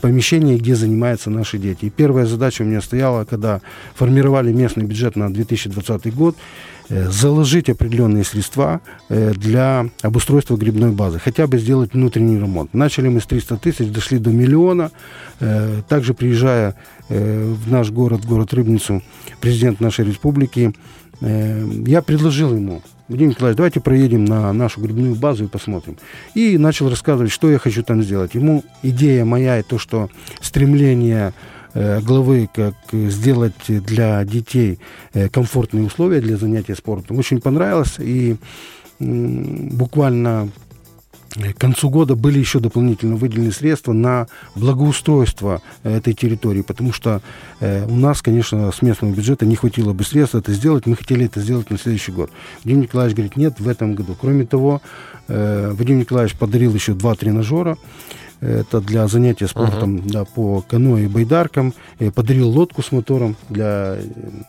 помещения, 0.01 0.57
где 0.57 0.75
занимаются 0.75 1.31
наши 1.31 1.59
дети. 1.59 1.87
И 1.87 1.91
первая 1.91 2.27
задача 2.27 2.63
у 2.63 2.65
меня 2.65 2.81
стояла, 2.81 3.25
когда 3.25 3.61
формировали 3.95 4.53
местный 4.53 4.85
бюджет 4.85 5.15
на 5.15 5.33
2020 5.33 6.15
год, 6.15 6.37
Э, 6.37 6.74
заложить 6.89 7.71
определенные 7.71 8.25
средства 8.25 8.81
э, 9.09 9.33
для 9.33 9.89
обустройства 10.03 10.57
грибной 10.57 10.93
базы, 10.93 11.19
хотя 11.19 11.47
бы 11.47 11.59
сделать 11.59 11.95
внутренний 11.95 12.37
ремонт. 12.37 12.75
Начали 12.75 13.09
мы 13.09 13.21
с 13.21 13.27
300 13.27 13.57
тысяч, 13.57 13.89
дошли 13.89 14.19
до 14.19 14.31
миллиона. 14.31 14.91
Э, 15.41 15.83
также 15.89 16.15
приезжая 16.15 16.75
в 17.07 17.71
наш 17.71 17.91
город, 17.91 18.25
в 18.25 18.29
город 18.29 18.55
Рыбницу, 18.55 19.03
президент 19.43 19.79
нашей 19.79 20.07
республики, 20.07 20.73
я 21.21 22.01
предложил 22.01 22.55
ему, 22.55 22.81
Владимир 23.09 23.33
Николаевич, 23.33 23.57
давайте 23.59 23.81
проедем 23.81 24.25
на 24.25 24.51
нашу 24.55 24.81
грибную 24.81 25.15
базу 25.15 25.45
и 25.45 25.49
посмотрим. 25.49 25.99
И 26.35 26.57
начал 26.57 26.89
рассказывать, 26.89 27.31
что 27.31 27.51
я 27.51 27.59
хочу 27.59 27.83
там 27.83 28.03
сделать. 28.03 28.35
Ему 28.35 28.65
идея 28.83 29.27
моя 29.27 29.59
и 29.59 29.63
то, 29.63 29.79
что 29.79 30.09
стремление 30.41 31.29
Э, 31.29 31.33
главы, 31.75 32.49
как 32.55 32.75
сделать 32.93 33.55
для 33.67 34.25
детей 34.25 34.79
э, 35.13 35.29
комфортные 35.29 35.85
условия 35.85 36.21
для 36.21 36.37
занятия 36.37 36.75
спортом, 36.75 37.19
очень 37.19 37.41
понравилось. 37.41 37.97
И 37.99 38.37
буквально 39.01 40.51
к 41.35 41.59
концу 41.59 41.91
года 41.91 42.15
были 42.15 42.39
еще 42.39 42.61
дополнительно 42.61 43.17
выделены 43.17 43.51
средства 43.51 43.93
на 43.93 44.29
благоустройство 44.55 45.63
этой 45.83 46.15
территории, 46.15 46.63
потому 46.63 46.93
что 46.93 47.23
э, 47.59 47.85
у 47.87 47.97
нас, 47.97 48.23
конечно, 48.23 48.71
с 48.71 48.83
местного 48.83 49.13
бюджета 49.13 49.45
не 49.45 49.57
хватило 49.57 49.93
бы 49.93 50.05
средств 50.05 50.37
это 50.37 50.53
сделать. 50.53 50.87
Мы 50.87 50.95
хотели 50.95 51.27
это 51.27 51.41
сделать 51.41 51.71
на 51.71 51.79
следующий 51.79 52.13
год. 52.13 52.31
Вадим 52.63 52.83
Николаевич 52.83 53.17
говорит, 53.17 53.37
нет, 53.37 53.59
в 53.59 53.67
этом 53.67 53.97
году. 53.97 54.17
Кроме 54.21 54.47
того, 54.47 54.81
э, 55.27 55.73
Вадим 55.73 55.99
Николаевич 55.99 56.37
подарил 56.37 56.73
еще 56.73 56.95
два 56.95 57.17
тренажера. 57.17 57.77
Это 58.45 58.81
для 58.81 59.09
занятия 59.09 59.49
спортом 59.49 59.97
uh-huh. 59.97 60.11
да, 60.11 60.25
по 60.25 60.61
каноэ 60.61 61.05
и 61.05 61.07
байдаркам. 61.07 61.73
И 61.99 62.11
подарил 62.11 62.49
лодку 62.51 62.83
с 62.83 62.93
мотором 62.93 63.37
для 63.49 63.97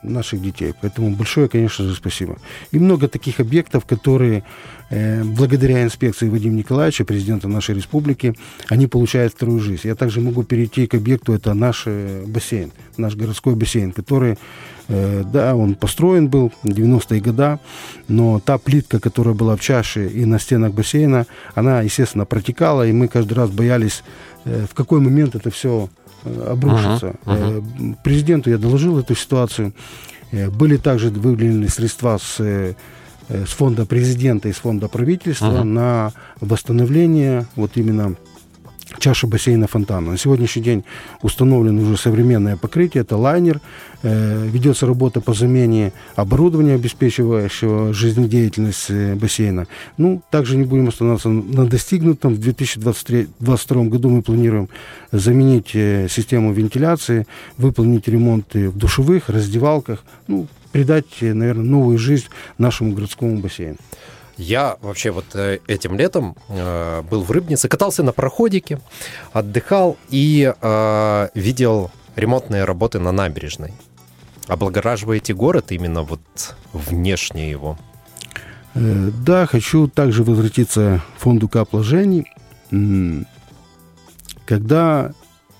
наших 0.03 0.41
детей. 0.41 0.73
Поэтому 0.81 1.15
большое, 1.15 1.47
конечно 1.47 1.85
же, 1.85 1.95
спасибо. 1.95 2.37
И 2.71 2.79
много 2.79 3.07
таких 3.07 3.39
объектов, 3.39 3.85
которые 3.85 4.43
э, 4.89 5.23
благодаря 5.23 5.81
инспекции 5.83 6.27
Вадима 6.27 6.55
Николаевича, 6.55 7.05
президента 7.05 7.47
нашей 7.47 7.75
республики, 7.75 8.35
они 8.67 8.87
получают 8.87 9.33
вторую 9.33 9.59
жизнь. 9.61 9.81
Я 9.87 9.95
также 9.95 10.19
могу 10.19 10.43
перейти 10.43 10.87
к 10.87 10.95
объекту, 10.95 11.33
это 11.33 11.53
наш 11.53 11.83
э, 11.85 12.25
бассейн, 12.27 12.71
наш 12.97 13.15
городской 13.15 13.55
бассейн, 13.55 13.93
который 13.93 14.37
Да, 14.87 15.55
он 15.55 15.75
построен 15.75 16.27
был 16.27 16.51
в 16.61 16.67
90-е 16.67 17.19
годы, 17.19 17.59
но 18.07 18.39
та 18.39 18.57
плитка, 18.57 18.99
которая 18.99 19.33
была 19.33 19.55
в 19.55 19.59
чаше 19.59 20.07
и 20.07 20.25
на 20.25 20.39
стенах 20.39 20.73
бассейна, 20.73 21.25
она, 21.55 21.81
естественно, 21.81 22.25
протекала, 22.25 22.87
и 22.87 22.91
мы 22.91 23.07
каждый 23.07 23.33
раз 23.33 23.49
боялись, 23.49 24.03
в 24.43 24.73
какой 24.75 24.99
момент 24.99 25.35
это 25.35 25.49
все 25.49 25.89
обрушится. 26.23 27.15
Uh-huh, 27.25 27.63
uh-huh. 27.63 27.95
Президенту 28.03 28.49
я 28.49 28.57
доложил 28.57 28.99
эту 28.99 29.15
ситуацию. 29.15 29.73
Были 30.31 30.77
также 30.77 31.09
выделены 31.09 31.69
средства 31.69 32.17
с 32.17 32.75
с 33.27 33.49
фонда 33.49 33.87
президента 33.87 34.49
и 34.49 34.53
с 34.53 34.57
фонда 34.57 34.87
правительства 34.87 35.47
uh-huh. 35.47 35.63
на 35.63 36.13
восстановление 36.41 37.47
вот 37.55 37.71
именно 37.75 38.15
чаша 38.99 39.27
бассейна 39.27 39.67
фонтана. 39.67 40.11
На 40.11 40.17
сегодняшний 40.17 40.61
день 40.61 40.83
установлено 41.21 41.81
уже 41.81 41.97
современное 41.97 42.57
покрытие, 42.57 43.01
это 43.01 43.17
лайнер, 43.17 43.59
э, 44.03 44.47
ведется 44.47 44.85
работа 44.85 45.21
по 45.21 45.33
замене 45.33 45.91
оборудования, 46.15 46.75
обеспечивающего 46.75 47.93
жизнедеятельность 47.93 48.85
э, 48.89 49.15
бассейна. 49.15 49.67
Ну, 49.97 50.21
также 50.29 50.57
не 50.57 50.63
будем 50.63 50.87
останавливаться 50.87 51.29
на 51.29 51.65
достигнутом. 51.65 52.35
В 52.35 52.39
2022 52.39 53.83
году 53.85 54.09
мы 54.09 54.21
планируем 54.21 54.69
заменить 55.11 55.71
э, 55.73 56.07
систему 56.09 56.53
вентиляции, 56.53 57.25
выполнить 57.57 58.07
ремонты 58.07 58.69
в 58.69 58.77
душевых, 58.77 59.29
раздевалках, 59.29 60.03
ну, 60.27 60.47
придать, 60.71 61.05
э, 61.21 61.33
наверное, 61.33 61.65
новую 61.65 61.97
жизнь 61.97 62.25
нашему 62.57 62.93
городскому 62.93 63.39
бассейну. 63.39 63.77
Я 64.37 64.77
вообще 64.81 65.11
вот 65.11 65.25
э, 65.33 65.59
этим 65.67 65.95
летом 65.97 66.35
э, 66.49 67.01
был 67.09 67.23
в 67.23 67.31
Рыбнице, 67.31 67.69
катался 67.69 68.03
на 68.03 68.11
проходике, 68.11 68.79
отдыхал 69.31 69.97
и 70.09 70.53
э, 70.59 71.29
видел 71.33 71.91
ремонтные 72.15 72.65
работы 72.65 72.99
на 72.99 73.11
набережной. 73.11 73.73
Облагораживаете 74.47 75.33
город 75.33 75.71
именно 75.71 76.03
вот 76.03 76.21
внешне 76.73 77.49
его? 77.49 77.77
Э, 78.73 79.09
да, 79.25 79.45
хочу 79.45 79.87
также 79.87 80.23
возвратиться 80.23 81.01
к 81.17 81.21
фонду 81.21 81.47
капложений. 81.47 82.25
Когда 84.45 85.13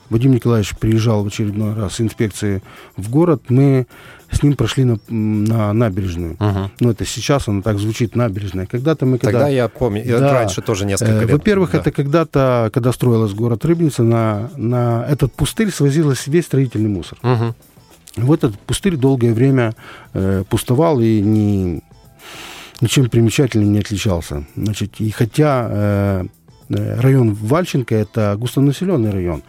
Вадим 0.09 0.33
Николаевич 0.33 0.75
приезжал 0.75 1.23
в 1.23 1.27
очередной 1.27 1.73
раз 1.73 1.95
с 1.95 2.01
инспекцией 2.01 2.61
в 2.95 3.09
город, 3.09 3.43
мы 3.49 3.87
с 4.31 4.43
ним 4.43 4.55
прошли 4.55 4.83
на, 4.83 4.99
на 5.09 5.73
набережную. 5.73 6.35
Uh-huh. 6.35 6.69
Ну, 6.79 6.89
это 6.91 7.05
сейчас 7.05 7.47
она 7.47 7.61
так 7.61 7.79
звучит, 7.79 8.15
набережная. 8.15 8.65
Когда-то 8.65 9.05
мы... 9.05 9.17
Когда... 9.17 9.39
Тогда 9.39 9.49
я 9.49 9.67
помню, 9.67 10.03
да, 10.07 10.33
раньше 10.33 10.61
тоже 10.61 10.85
несколько 10.85 11.11
э, 11.11 11.21
лет. 11.21 11.31
Во-первых, 11.31 11.71
да. 11.71 11.79
это 11.79 11.91
когда-то, 11.91 12.69
когда 12.73 12.91
строилась 12.91 13.33
город 13.33 13.65
Рыбница, 13.65 14.03
на, 14.03 14.49
на 14.57 15.05
этот 15.09 15.33
пустырь 15.33 15.71
свозилась 15.71 16.27
весь 16.27 16.45
строительный 16.45 16.89
мусор. 16.89 17.17
Uh-huh. 17.21 17.53
Вот 18.17 18.43
этот 18.43 18.59
пустырь 18.59 18.95
долгое 18.97 19.33
время 19.33 19.73
э, 20.13 20.43
пустовал 20.49 20.99
и 20.99 21.21
не, 21.21 21.83
ничем 22.81 23.09
примечательным 23.09 23.73
не 23.73 23.79
отличался. 23.79 24.45
Значит, 24.55 24.99
и 24.99 25.09
хотя 25.11 25.67
э 25.69 26.25
район 26.69 27.33
Вальченко 27.33 27.95
это 27.95 28.35
густонаселенный 28.37 29.11
район, 29.11 29.43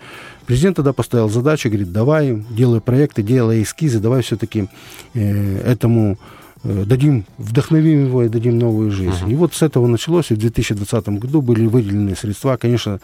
Президент 0.46 0.76
тогда 0.76 0.92
поставил 0.92 1.29
задачу, 1.29 1.68
говорит, 1.68 1.92
давай, 1.92 2.44
делай 2.50 2.81
проекты, 2.81 3.22
делай 3.22 3.62
эскизы, 3.62 3.98
давай 3.98 4.22
все-таки 4.22 4.68
э, 5.12 5.59
этому 5.59 6.18
э, 6.62 6.85
дадим, 6.87 7.24
вдохновим 7.37 8.07
его 8.07 8.22
и 8.22 8.29
дадим 8.29 8.57
новую 8.57 8.92
жизнь. 8.92 9.24
Uh-huh. 9.24 9.33
И 9.33 9.35
вот 9.35 9.55
с 9.55 9.62
этого 9.62 9.88
началось, 9.88 10.31
и 10.31 10.35
в 10.35 10.38
2020 10.38 11.09
году 11.18 11.42
были 11.42 11.66
выделены 11.66 12.14
средства, 12.14 12.57
конечно, 12.59 13.00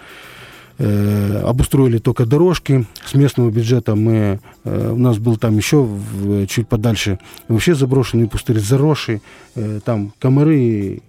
э, 0.79 1.43
обустроили 1.45 1.99
только 1.99 2.27
дорожки. 2.27 2.87
С 3.05 3.13
местного 3.15 3.51
бюджета 3.51 3.97
мы, 3.97 4.39
э, 4.63 4.93
у 4.93 4.99
нас 4.99 5.19
был 5.19 5.37
там 5.37 5.57
еще 5.57 5.83
в, 5.83 6.47
чуть 6.47 6.69
подальше 6.69 7.19
вообще 7.49 7.75
заброшенный 7.75 8.29
пустырь, 8.29 8.61
заросший, 8.61 9.21
э, 9.57 9.81
там 9.85 10.13
комары 10.21 11.03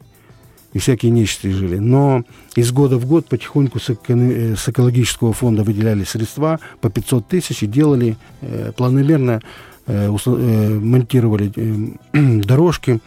и 0.73 0.79
всякие 0.79 1.11
нечисти 1.11 1.47
жили. 1.47 1.77
Но 1.77 2.23
из 2.55 2.71
года 2.71 2.97
в 2.97 3.05
год 3.05 3.27
потихоньку 3.27 3.79
с, 3.79 3.89
э, 3.89 4.55
с 4.55 4.69
экологического 4.69 5.33
фонда 5.33 5.63
выделяли 5.63 6.03
средства 6.03 6.59
по 6.81 6.89
500 6.89 7.27
тысяч 7.27 7.63
и 7.63 7.67
делали 7.67 8.17
э, 8.41 8.71
планомерно, 8.75 9.41
э, 9.87 10.09
э, 10.09 10.79
монтировали 10.79 11.51
э, 11.55 12.41
дорожки, 12.43 12.99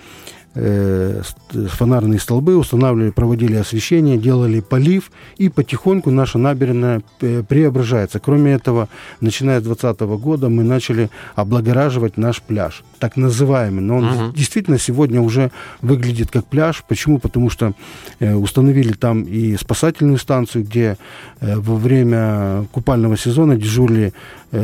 э, 0.56 1.22
фонарные 1.68 2.18
столбы, 2.18 2.56
устанавливали, 2.56 3.10
проводили 3.10 3.54
освещение, 3.56 4.16
делали 4.16 4.60
полив, 4.60 5.10
и 5.36 5.48
потихоньку 5.48 6.10
наша 6.10 6.38
набережная 6.38 7.02
э, 7.20 7.42
преображается. 7.46 8.18
Кроме 8.18 8.52
этого, 8.52 8.88
начиная 9.20 9.60
с 9.60 9.64
2020 9.64 10.00
года 10.22 10.48
мы 10.48 10.64
начали 10.64 11.10
облагораживать 11.34 12.16
наш 12.16 12.42
пляж, 12.42 12.82
так 12.98 13.16
называемый. 13.16 13.82
Но 13.82 13.98
он 13.98 14.04
uh-huh. 14.04 14.34
действительно 14.34 14.78
сегодня 14.78 15.20
уже 15.20 15.50
выглядит 15.82 16.30
как 16.30 16.46
пляж. 16.46 16.82
Почему? 16.88 17.18
Потому 17.18 17.50
что 17.50 17.74
э, 18.18 18.34
установили 18.34 18.92
там 18.92 19.22
и 19.22 19.56
спасательную 19.56 20.18
станцию, 20.18 20.64
где 20.64 20.96
э, 21.40 21.56
во 21.56 21.76
время 21.76 22.66
купального 22.72 23.16
сезона 23.16 23.56
дежурили 23.56 24.12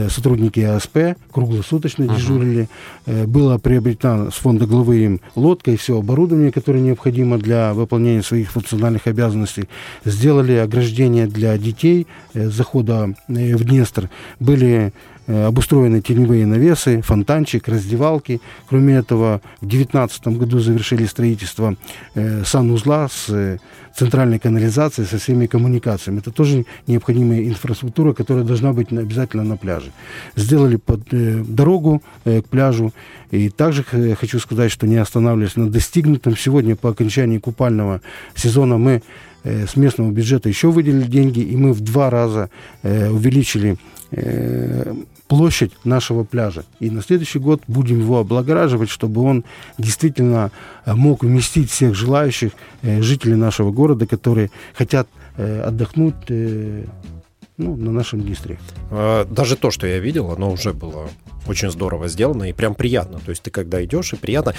сотрудники 0.08 0.60
АСП, 0.60 1.16
круглосуточно 1.32 2.04
uh-huh. 2.04 2.16
дежурили. 2.16 2.68
Э, 3.06 3.26
было 3.26 3.58
приобретено 3.58 4.30
с 4.30 4.34
фонда 4.34 4.66
главы 4.66 4.98
им 4.98 5.20
лодка 5.34 5.70
и 5.70 5.76
все 5.76 5.98
оборудование, 5.98 6.52
которое 6.52 6.80
необходимо 6.80 7.38
для 7.38 7.74
выполнения 7.74 8.22
своих 8.22 8.50
функциональных 8.50 9.06
обязанностей. 9.06 9.68
Сделали 10.04 10.52
ограждение 10.54 11.26
для 11.26 11.56
детей 11.58 12.06
э, 12.34 12.48
захода 12.48 13.14
э, 13.28 13.56
в 13.56 13.64
Днестр. 13.64 14.08
Были 14.40 14.72
Э, 14.72 14.90
обустроены 15.26 16.00
теневые 16.00 16.46
навесы, 16.46 17.00
фонтанчик, 17.02 17.68
раздевалки. 17.68 18.40
Кроме 18.68 18.94
этого, 18.94 19.40
в 19.60 19.66
2019 19.66 20.26
году 20.38 20.58
завершили 20.58 21.06
строительство 21.06 21.76
э, 22.14 22.42
санузла 22.44 23.08
с 23.08 23.28
э, 23.28 23.58
центральной 23.94 24.38
канализацией, 24.38 25.06
со 25.06 25.18
всеми 25.18 25.46
коммуникациями. 25.46 26.18
Это 26.18 26.30
тоже 26.30 26.64
необходимая 26.86 27.46
инфраструктура, 27.46 28.12
которая 28.12 28.44
должна 28.44 28.72
быть 28.72 28.92
обязательно 28.92 29.44
на 29.44 29.56
пляже. 29.56 29.92
Сделали 30.36 30.76
под, 30.76 31.12
э, 31.12 31.42
дорогу 31.46 32.02
э, 32.24 32.42
к 32.42 32.48
пляжу. 32.48 32.92
И 33.30 33.48
также 33.48 33.84
э, 33.92 34.14
хочу 34.14 34.38
сказать, 34.38 34.72
что 34.72 34.86
не 34.86 34.96
останавливаясь 34.96 35.56
на 35.56 35.70
достигнутом 35.70 36.36
сегодня 36.36 36.76
по 36.76 36.90
окончании 36.90 37.38
купального 37.38 38.00
сезона 38.34 38.78
мы 38.78 39.02
э, 39.44 39.66
с 39.66 39.76
местного 39.76 40.10
бюджета 40.10 40.48
еще 40.48 40.70
выделили 40.70 41.06
деньги, 41.06 41.40
и 41.40 41.56
мы 41.56 41.72
в 41.72 41.80
два 41.80 42.10
раза 42.10 42.50
э, 42.82 43.10
увеличили 43.10 43.76
э, 44.10 44.94
площадь 45.32 45.72
нашего 45.84 46.24
пляжа. 46.24 46.64
И 46.78 46.90
на 46.90 47.00
следующий 47.00 47.38
год 47.38 47.62
будем 47.66 47.98
его 47.98 48.18
облагораживать, 48.18 48.90
чтобы 48.90 49.22
он 49.22 49.44
действительно 49.78 50.50
э, 50.84 50.92
мог 50.92 51.24
вместить 51.24 51.70
всех 51.70 51.94
желающих 51.94 52.52
э, 52.82 53.00
жителей 53.00 53.36
нашего 53.36 53.70
города, 53.70 54.06
которые 54.06 54.50
хотят 54.74 55.08
э, 55.38 55.62
отдохнуть 55.62 56.28
ну, 56.28 57.76
на 57.76 57.92
нашем 57.92 58.20
Днестре. 58.20 58.58
А, 58.90 59.24
даже 59.24 59.56
то, 59.56 59.70
что 59.70 59.86
я 59.86 60.00
видел, 60.00 60.30
оно 60.30 60.52
уже 60.52 60.74
было 60.74 61.08
очень 61.46 61.70
здорово 61.70 62.08
сделано 62.08 62.50
и 62.50 62.52
прям 62.52 62.74
приятно. 62.74 63.18
То 63.18 63.30
есть 63.30 63.40
ты 63.40 63.50
когда 63.50 63.82
идешь, 63.82 64.12
и 64.12 64.16
приятно. 64.16 64.52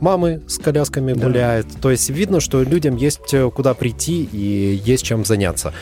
Мамы 0.00 0.40
с 0.46 0.56
колясками 0.56 1.12
да. 1.12 1.26
гуляют. 1.26 1.66
То 1.82 1.90
есть 1.90 2.08
видно, 2.08 2.40
что 2.40 2.62
людям 2.62 2.96
есть 2.96 3.34
куда 3.54 3.74
прийти 3.74 4.24
и 4.24 4.80
есть 4.86 5.04
чем 5.04 5.26
заняться. 5.26 5.74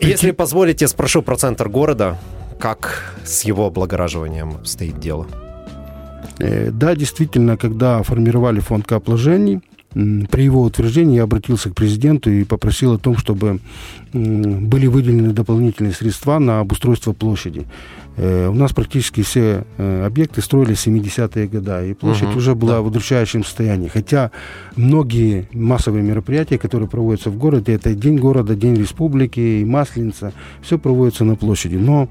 Если 0.00 0.32
позволите, 0.32 0.86
спрошу 0.86 1.22
про 1.22 1.36
центр 1.36 1.70
города 1.70 2.18
как 2.60 3.14
с 3.24 3.42
его 3.44 3.66
облагораживанием 3.66 4.64
стоит 4.64 5.00
дело? 5.00 5.26
Э, 6.38 6.70
да, 6.70 6.94
действительно, 6.94 7.56
когда 7.56 8.02
формировали 8.02 8.60
фонд 8.60 8.86
капложений, 8.86 9.62
при 9.92 10.44
его 10.44 10.62
утверждении 10.62 11.16
я 11.16 11.24
обратился 11.24 11.70
к 11.70 11.74
президенту 11.74 12.30
и 12.30 12.44
попросил 12.44 12.92
о 12.92 12.98
том, 12.98 13.16
чтобы 13.16 13.58
были 14.12 14.86
выделены 14.86 15.32
дополнительные 15.32 15.92
средства 15.92 16.38
на 16.38 16.60
обустройство 16.60 17.12
площади. 17.12 17.66
Э, 18.16 18.48
у 18.48 18.54
нас 18.54 18.72
практически 18.72 19.22
все 19.22 19.64
э, 19.78 20.04
объекты 20.06 20.42
строились 20.42 20.78
в 20.78 20.86
70-е 20.86 21.48
годы, 21.48 21.90
и 21.90 21.94
площадь 21.94 22.28
угу, 22.28 22.38
уже 22.38 22.54
была 22.54 22.74
да. 22.74 22.80
в 22.82 22.86
удручающем 22.86 23.42
состоянии. 23.42 23.88
Хотя 23.88 24.30
многие 24.76 25.48
массовые 25.52 26.04
мероприятия, 26.04 26.58
которые 26.58 26.88
проводятся 26.88 27.30
в 27.30 27.36
городе, 27.36 27.72
это 27.72 27.94
День 27.94 28.18
города, 28.18 28.54
День 28.54 28.76
республики 28.76 29.40
и 29.40 29.64
Масленица, 29.64 30.32
все 30.62 30.78
проводится 30.78 31.24
на 31.24 31.34
площади. 31.34 31.76
Но 31.76 32.08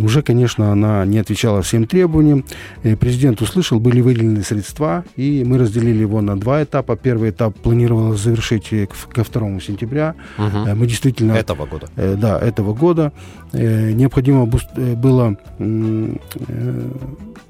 уже, 0.00 0.22
конечно, 0.22 0.72
она 0.72 1.04
не 1.04 1.18
отвечала 1.18 1.62
всем 1.62 1.86
требованиям. 1.86 2.44
Э, 2.82 2.96
президент 2.96 3.40
услышал, 3.40 3.80
были 3.80 4.00
выделены 4.00 4.42
средства, 4.42 5.04
и 5.16 5.44
мы 5.44 5.58
разделили 5.58 6.00
его 6.00 6.20
на 6.20 6.38
два 6.38 6.62
этапа. 6.62 6.96
Первый 6.96 7.30
этап 7.30 7.56
планировалось 7.56 8.20
завершить 8.20 8.72
э, 8.72 8.86
ко 8.86 9.24
2 9.24 9.60
сентября. 9.60 10.14
Угу. 10.38 10.74
Мы 10.74 10.86
действительно... 10.86 11.32
Этого 11.32 11.66
года. 11.66 11.88
Да, 11.96 12.38
этого 12.38 12.74
года. 12.74 13.12
Необходимо 13.52 14.46
было 14.46 15.36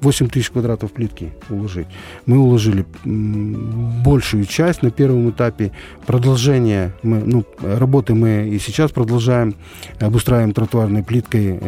8 0.01 0.29
тысяч 0.29 0.49
квадратов 0.49 0.91
плитки 0.91 1.33
уложить. 1.49 1.87
Мы 2.25 2.37
уложили 2.37 2.85
большую 3.03 4.45
часть 4.45 4.81
на 4.81 4.91
первом 4.91 5.29
этапе. 5.29 5.71
Продолжение, 6.05 6.93
мы, 7.03 7.19
ну, 7.19 7.45
работы 7.61 8.13
мы 8.13 8.49
и 8.49 8.59
сейчас 8.59 8.91
продолжаем. 8.91 9.55
Обустраиваем 9.99 10.53
тротуарной 10.53 11.03
плиткой 11.03 11.59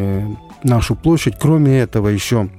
нашу 0.63 0.95
площадь. 0.95 1.35
Кроме 1.39 1.79
этого 1.79 2.07
еще 2.09 2.49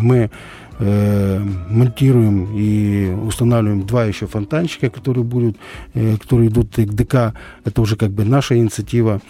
мы 0.00 0.30
э, 0.78 1.40
монтируем 1.68 2.56
и 2.56 3.10
устанавливаем 3.26 3.86
два 3.86 4.04
еще 4.04 4.26
фонтанчика, 4.26 4.90
которые 4.90 5.24
будут, 5.24 5.56
э, 5.94 6.16
которые 6.16 6.48
идут 6.48 6.74
к 6.76 6.94
ДК. 6.94 7.34
Это 7.64 7.80
уже 7.80 7.96
как 7.96 8.10
бы 8.10 8.24
наша 8.24 8.56
инициатива. 8.56 9.20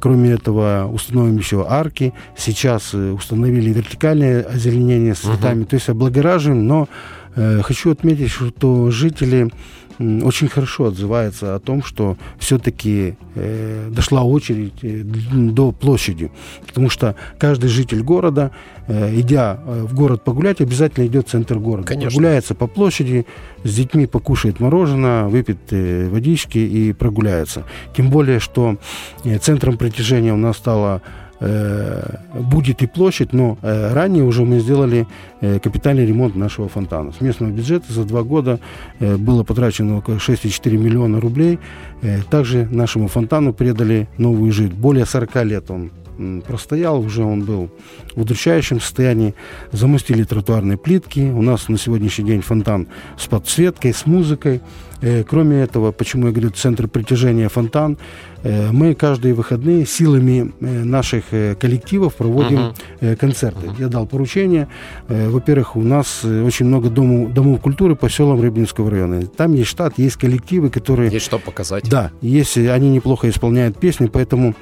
Кроме 0.00 0.32
этого, 0.32 0.88
установим 0.92 1.36
еще 1.36 1.66
арки. 1.68 2.12
Сейчас 2.36 2.90
э, 2.94 3.10
установили 3.10 3.70
вертикальное 3.72 4.42
озеленение 4.42 5.14
с 5.14 5.18
цветами. 5.18 5.62
Uh-huh. 5.62 5.68
То 5.68 5.76
есть 5.76 5.88
облагораживаем, 5.88 6.66
но 6.66 6.88
э, 7.36 7.60
хочу 7.62 7.90
отметить, 7.92 8.30
что 8.30 8.90
жители 8.90 9.50
очень 10.22 10.48
хорошо 10.48 10.86
отзывается 10.86 11.54
о 11.54 11.58
том, 11.58 11.82
что 11.82 12.16
все-таки 12.38 13.14
э, 13.34 13.88
дошла 13.90 14.22
очередь 14.22 14.82
э, 14.82 15.02
до 15.02 15.72
площади. 15.72 16.30
Потому 16.66 16.90
что 16.90 17.14
каждый 17.38 17.68
житель 17.68 18.02
города, 18.02 18.50
э, 18.86 19.20
идя 19.20 19.60
э, 19.64 19.82
в 19.82 19.94
город 19.94 20.24
погулять, 20.24 20.60
обязательно 20.60 21.06
идет 21.06 21.28
в 21.28 21.30
центр 21.30 21.58
города. 21.58 21.86
Конечно. 21.88 22.10
Прогуляется 22.10 22.54
по 22.54 22.66
площади, 22.66 23.26
с 23.64 23.74
детьми 23.74 24.06
покушает 24.06 24.60
мороженое, 24.60 25.24
выпьет 25.24 25.58
э, 25.70 26.08
водички 26.08 26.58
и 26.58 26.92
прогуляется. 26.92 27.64
Тем 27.96 28.10
более, 28.10 28.40
что 28.40 28.76
э, 29.24 29.38
центром 29.38 29.76
притяжения 29.76 30.32
у 30.32 30.38
нас 30.38 30.56
стала 30.56 31.02
Э, 31.02 31.21
будет 32.34 32.82
и 32.82 32.86
площадь, 32.86 33.32
но 33.32 33.58
э, 33.62 33.92
ранее 33.92 34.24
уже 34.24 34.44
мы 34.44 34.60
сделали 34.60 35.06
э, 35.40 35.58
капитальный 35.58 36.06
ремонт 36.06 36.36
нашего 36.36 36.68
фонтана. 36.68 37.12
С 37.12 37.20
местного 37.20 37.50
бюджета 37.50 37.92
за 37.92 38.04
два 38.04 38.22
года 38.22 38.60
было 39.00 39.42
потрачено 39.42 39.98
около 39.98 40.16
6,4 40.16 40.76
миллиона 40.76 41.20
рублей. 41.20 41.58
Также 42.30 42.66
нашему 42.70 43.08
фонтану 43.08 43.52
передали 43.52 44.08
новую 44.18 44.52
жизнь. 44.52 44.74
Более 44.74 45.06
40 45.06 45.44
лет 45.44 45.70
он 45.70 45.90
простоял, 46.46 47.00
уже 47.00 47.24
он 47.24 47.42
был 47.42 47.70
в 48.14 48.20
удручающем 48.20 48.80
состоянии. 48.80 49.34
Замостили 49.72 50.24
тротуарные 50.24 50.78
плитки. 50.78 51.20
У 51.20 51.42
нас 51.42 51.68
на 51.68 51.78
сегодняшний 51.78 52.24
день 52.24 52.42
фонтан 52.42 52.88
с 53.18 53.26
подсветкой, 53.26 53.94
с 53.94 54.06
музыкой. 54.06 54.60
Э, 55.02 55.24
кроме 55.24 55.62
этого, 55.62 55.90
почему 55.92 56.26
я 56.26 56.32
говорю 56.32 56.50
центр 56.50 56.86
притяжения 56.86 57.48
фонтан, 57.48 57.98
э, 58.44 58.70
мы 58.70 58.94
каждые 58.94 59.34
выходные 59.34 59.84
силами 59.84 60.52
э, 60.60 60.84
наших 60.84 61.24
коллективов 61.58 62.14
проводим 62.14 62.74
uh-huh. 63.00 63.16
концерты. 63.16 63.66
Uh-huh. 63.66 63.80
Я 63.80 63.88
дал 63.88 64.06
поручение. 64.06 64.68
Во-первых, 65.08 65.76
у 65.76 65.82
нас 65.82 66.24
очень 66.24 66.66
много 66.66 66.88
домов, 66.88 67.32
домов 67.32 67.60
культуры 67.60 67.96
по 67.96 68.08
селам 68.08 68.40
Рыбинского 68.40 68.90
района. 68.90 69.26
Там 69.26 69.54
есть 69.54 69.70
штат, 69.70 69.98
есть 69.98 70.16
коллективы, 70.16 70.70
которые... 70.70 71.10
Есть 71.10 71.26
что 71.26 71.38
показать. 71.38 71.88
Да, 71.88 72.10
есть, 72.20 72.56
они 72.56 72.90
неплохо 72.90 73.28
исполняют 73.28 73.78
песни, 73.78 74.06
поэтому 74.06 74.54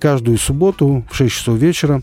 каждую 0.00 0.38
субботу 0.38 1.04
в 1.10 1.14
6 1.14 1.34
часов 1.34 1.58
вечера 1.58 2.02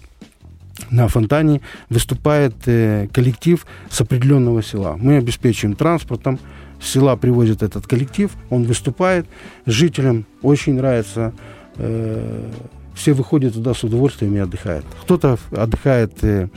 на 0.91 1.07
фонтане 1.07 1.61
выступает 1.89 2.53
коллектив 2.63 3.65
с 3.89 4.01
определенного 4.01 4.61
села. 4.61 4.97
Мы 4.99 5.17
обеспечиваем 5.17 5.75
транспортом, 5.75 6.39
села 6.87 7.15
привозят 7.15 7.63
этот 7.63 7.87
коллектив, 7.87 8.31
он 8.49 8.63
выступает, 8.63 9.25
жителям 9.65 10.25
очень 10.41 10.75
нравится, 10.75 11.33
э, 11.77 12.51
все 12.95 13.13
выходят 13.13 13.53
туда 13.53 13.73
с 13.73 13.83
удовольствием 13.83 14.35
и 14.35 14.39
отдыхают. 14.39 14.85
Кто-то 15.01 15.37
отдыхает 15.51 16.23
э, 16.23 16.47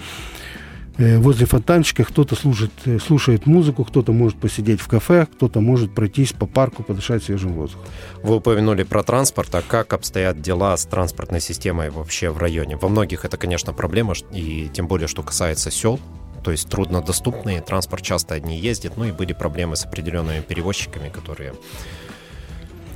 э, 0.97 1.19
возле 1.19 1.47
фонтанчика, 1.47 2.05
кто-то 2.05 2.37
слушает, 2.37 2.73
э, 2.85 2.99
слушает 2.99 3.47
музыку, 3.47 3.85
кто-то 3.85 4.13
может 4.13 4.39
посидеть 4.39 4.81
в 4.81 4.89
кафе, 4.89 5.27
кто-то 5.27 5.61
может 5.61 5.95
пройтись 5.95 6.33
по 6.33 6.47
парку, 6.47 6.83
подышать 6.83 7.25
свежим 7.25 7.55
воздухом. 7.55 7.87
Вы 8.23 8.37
упомянули 8.37 8.85
про 8.85 9.03
транспорт, 9.03 9.55
а 9.55 9.63
как 9.63 9.93
обстоят 9.93 10.41
дела 10.41 10.77
с 10.77 10.87
транспортной 10.87 11.41
системой 11.41 11.91
вообще 11.91 12.31
в 12.31 12.39
районе? 12.39 12.77
Во 12.77 12.89
многих 12.89 13.25
это, 13.25 13.37
конечно, 13.37 13.73
проблема, 13.73 14.15
и 14.33 14.71
тем 14.73 14.87
более, 14.87 15.09
что 15.09 15.23
касается 15.23 15.71
сел, 15.71 15.99
то 16.43 16.51
есть 16.51 16.69
труднодоступные, 16.69 17.61
транспорт 17.61 18.03
часто 18.03 18.39
не 18.41 18.59
ездит, 18.59 18.97
ну 18.97 19.05
и 19.05 19.13
были 19.13 19.33
проблемы 19.33 19.77
с 19.77 19.85
определенными 19.85 20.41
перевозчиками, 20.41 21.09
которые 21.09 21.55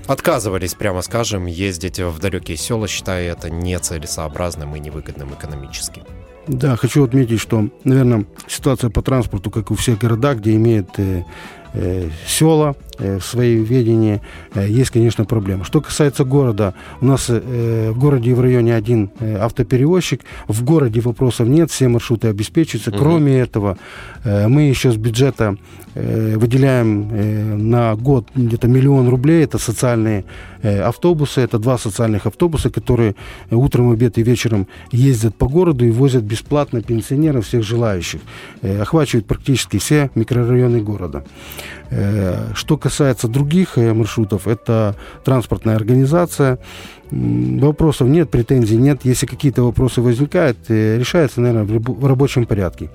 отказывались, 0.07 0.74
прямо 0.74 1.02
скажем, 1.02 1.46
ездить 1.46 1.98
в 1.98 2.18
далекие 2.18 2.57
села, 2.57 2.88
считая 2.88 3.33
это 3.33 3.50
нецелесообразным 3.50 4.74
и 4.76 4.81
невыгодным 4.81 5.33
экономически. 5.35 6.02
Да, 6.48 6.76
хочу 6.76 7.05
отметить, 7.05 7.40
что, 7.40 7.68
наверное, 7.85 8.26
ситуация 8.48 8.90
по 8.90 9.00
транспорту, 9.00 9.50
как 9.50 9.70
и 9.70 9.74
у 9.74 9.76
всех 9.76 9.98
городах, 9.98 10.38
где 10.38 10.57
имеют 10.57 10.90
э, 10.98 11.24
э, 11.72 12.11
села 12.26 12.74
в 13.03 13.25
своей 13.25 13.57
ведении, 13.57 14.21
э, 14.55 14.69
есть, 14.69 14.91
конечно, 14.91 15.25
проблема. 15.25 15.65
Что 15.65 15.81
касается 15.81 16.25
города, 16.25 16.75
у 17.01 17.07
нас 17.07 17.27
э, 17.29 17.91
в 17.91 17.99
городе 17.99 18.31
и 18.31 18.35
в 18.35 18.41
районе 18.41 18.75
один 18.75 19.11
э, 19.21 19.37
автоперевозчик, 19.37 20.23
в 20.49 20.65
городе 20.65 21.01
вопросов 21.01 21.49
нет, 21.49 21.71
все 21.71 21.88
маршруты 21.88 22.29
обеспечиваются. 22.29 22.91
Угу. 22.91 22.99
Кроме 22.99 23.38
этого, 23.38 23.79
э, 24.25 24.49
мы 24.49 24.62
еще 24.62 24.93
с 24.93 24.97
бюджета 24.97 25.57
э, 25.95 26.37
выделяем 26.37 27.09
э, 27.12 27.55
на 27.57 27.95
год 27.97 28.27
где-то 28.35 28.69
миллион 28.69 29.09
рублей, 29.09 29.45
это 29.45 29.59
социальные 29.59 30.25
э, 30.62 30.81
автобусы, 30.81 31.41
это 31.41 31.59
два 31.59 31.79
социальных 31.79 32.27
автобуса, 32.27 32.71
которые 32.71 33.15
утром, 33.51 33.91
обед 33.91 34.19
и 34.19 34.23
вечером 34.23 34.67
ездят 34.91 35.35
по 35.35 35.49
городу 35.49 35.85
и 35.85 35.91
возят 35.91 36.23
бесплатно 36.23 36.83
пенсионеров, 36.83 37.47
всех 37.47 37.62
желающих. 37.62 38.21
Э, 38.62 38.83
охвачивают 38.83 39.27
практически 39.27 39.79
все 39.79 40.11
микрорайоны 40.15 40.81
города. 40.81 41.25
Э, 41.94 42.52
что 42.55 42.78
касается 42.78 43.28
других 43.28 43.76
э, 43.76 43.92
маршрутов, 43.92 44.48
это 44.48 44.96
транспортная 45.24 45.76
организация. 45.76 46.59
Вопросов 47.11 48.09
нет, 48.09 48.31
претензий 48.31 48.78
нет. 48.78 49.00
Если 49.05 49.26
какие-то 49.26 49.62
вопросы 49.62 50.00
возникают, 50.00 50.57
э, 50.68 50.96
решается, 50.98 51.42
наверное, 51.42 51.64
в 51.64 52.07
рабочем 52.07 52.46
порядке. 52.46 52.90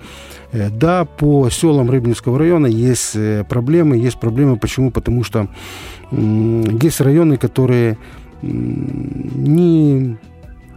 Да, 0.52 1.06
по 1.06 1.50
селам 1.50 1.92
Рыбинского 1.92 2.40
района 2.40 2.68
есть 2.68 3.16
проблемы. 3.50 3.98
Есть 3.98 4.20
проблемы 4.20 4.58
почему? 4.58 4.92
Потому 4.92 5.24
что 5.24 5.48
есть 6.12 7.02
районы, 7.02 7.38
которые 7.38 7.98
не 8.42 10.18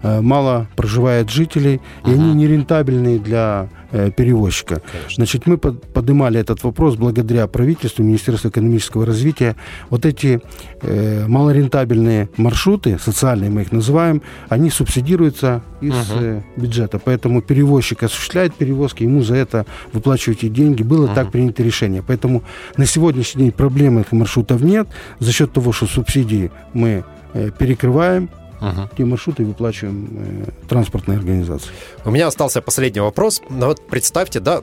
мало 0.02 0.66
проживает 0.76 1.30
жителей, 1.30 1.80
uh-huh. 2.02 2.10
и 2.10 2.14
они 2.14 2.34
нерентабельные 2.34 3.18
для 3.18 3.68
перевозчика. 3.90 4.80
Конечно. 4.80 5.10
Значит, 5.16 5.46
мы 5.46 5.58
поднимали 5.58 6.40
этот 6.40 6.62
вопрос 6.64 6.96
благодаря 6.96 7.46
правительству, 7.46 8.04
Министерству 8.04 8.50
экономического 8.50 9.06
развития. 9.06 9.56
Вот 9.88 10.06
эти 10.06 10.40
э, 10.82 11.26
малорентабельные 11.26 12.28
маршруты, 12.36 12.98
социальные 12.98 13.50
мы 13.50 13.62
их 13.62 13.72
называем, 13.72 14.22
они 14.48 14.70
субсидируются 14.70 15.62
из 15.80 15.94
угу. 16.10 16.20
э, 16.20 16.42
бюджета. 16.56 16.98
Поэтому 16.98 17.42
перевозчик 17.42 18.02
осуществляет 18.02 18.54
перевозки, 18.54 19.02
ему 19.02 19.22
за 19.22 19.36
это 19.36 19.66
выплачиваете 19.92 20.48
деньги. 20.48 20.82
Было 20.82 21.06
угу. 21.06 21.14
так 21.14 21.30
принято 21.30 21.62
решение. 21.62 22.02
Поэтому 22.06 22.42
на 22.76 22.86
сегодняшний 22.86 23.44
день 23.44 23.52
проблем 23.52 23.98
этих 23.98 24.12
маршрутов 24.12 24.60
нет. 24.60 24.88
За 25.18 25.32
счет 25.32 25.52
того, 25.52 25.72
что 25.72 25.86
субсидии 25.86 26.50
мы 26.72 27.04
э, 27.32 27.50
перекрываем, 27.58 28.30
угу. 28.60 28.88
те 28.96 29.04
маршруты 29.04 29.44
выплачиваем 29.44 30.08
э, 30.10 30.66
транспортной 30.68 31.16
организации. 31.16 31.70
У 32.04 32.10
меня 32.10 32.26
остался 32.26 32.62
последний 32.62 33.00
вопрос. 33.00 33.42
Ну, 33.48 33.66
вот 33.66 33.86
представьте, 33.86 34.40
да, 34.40 34.62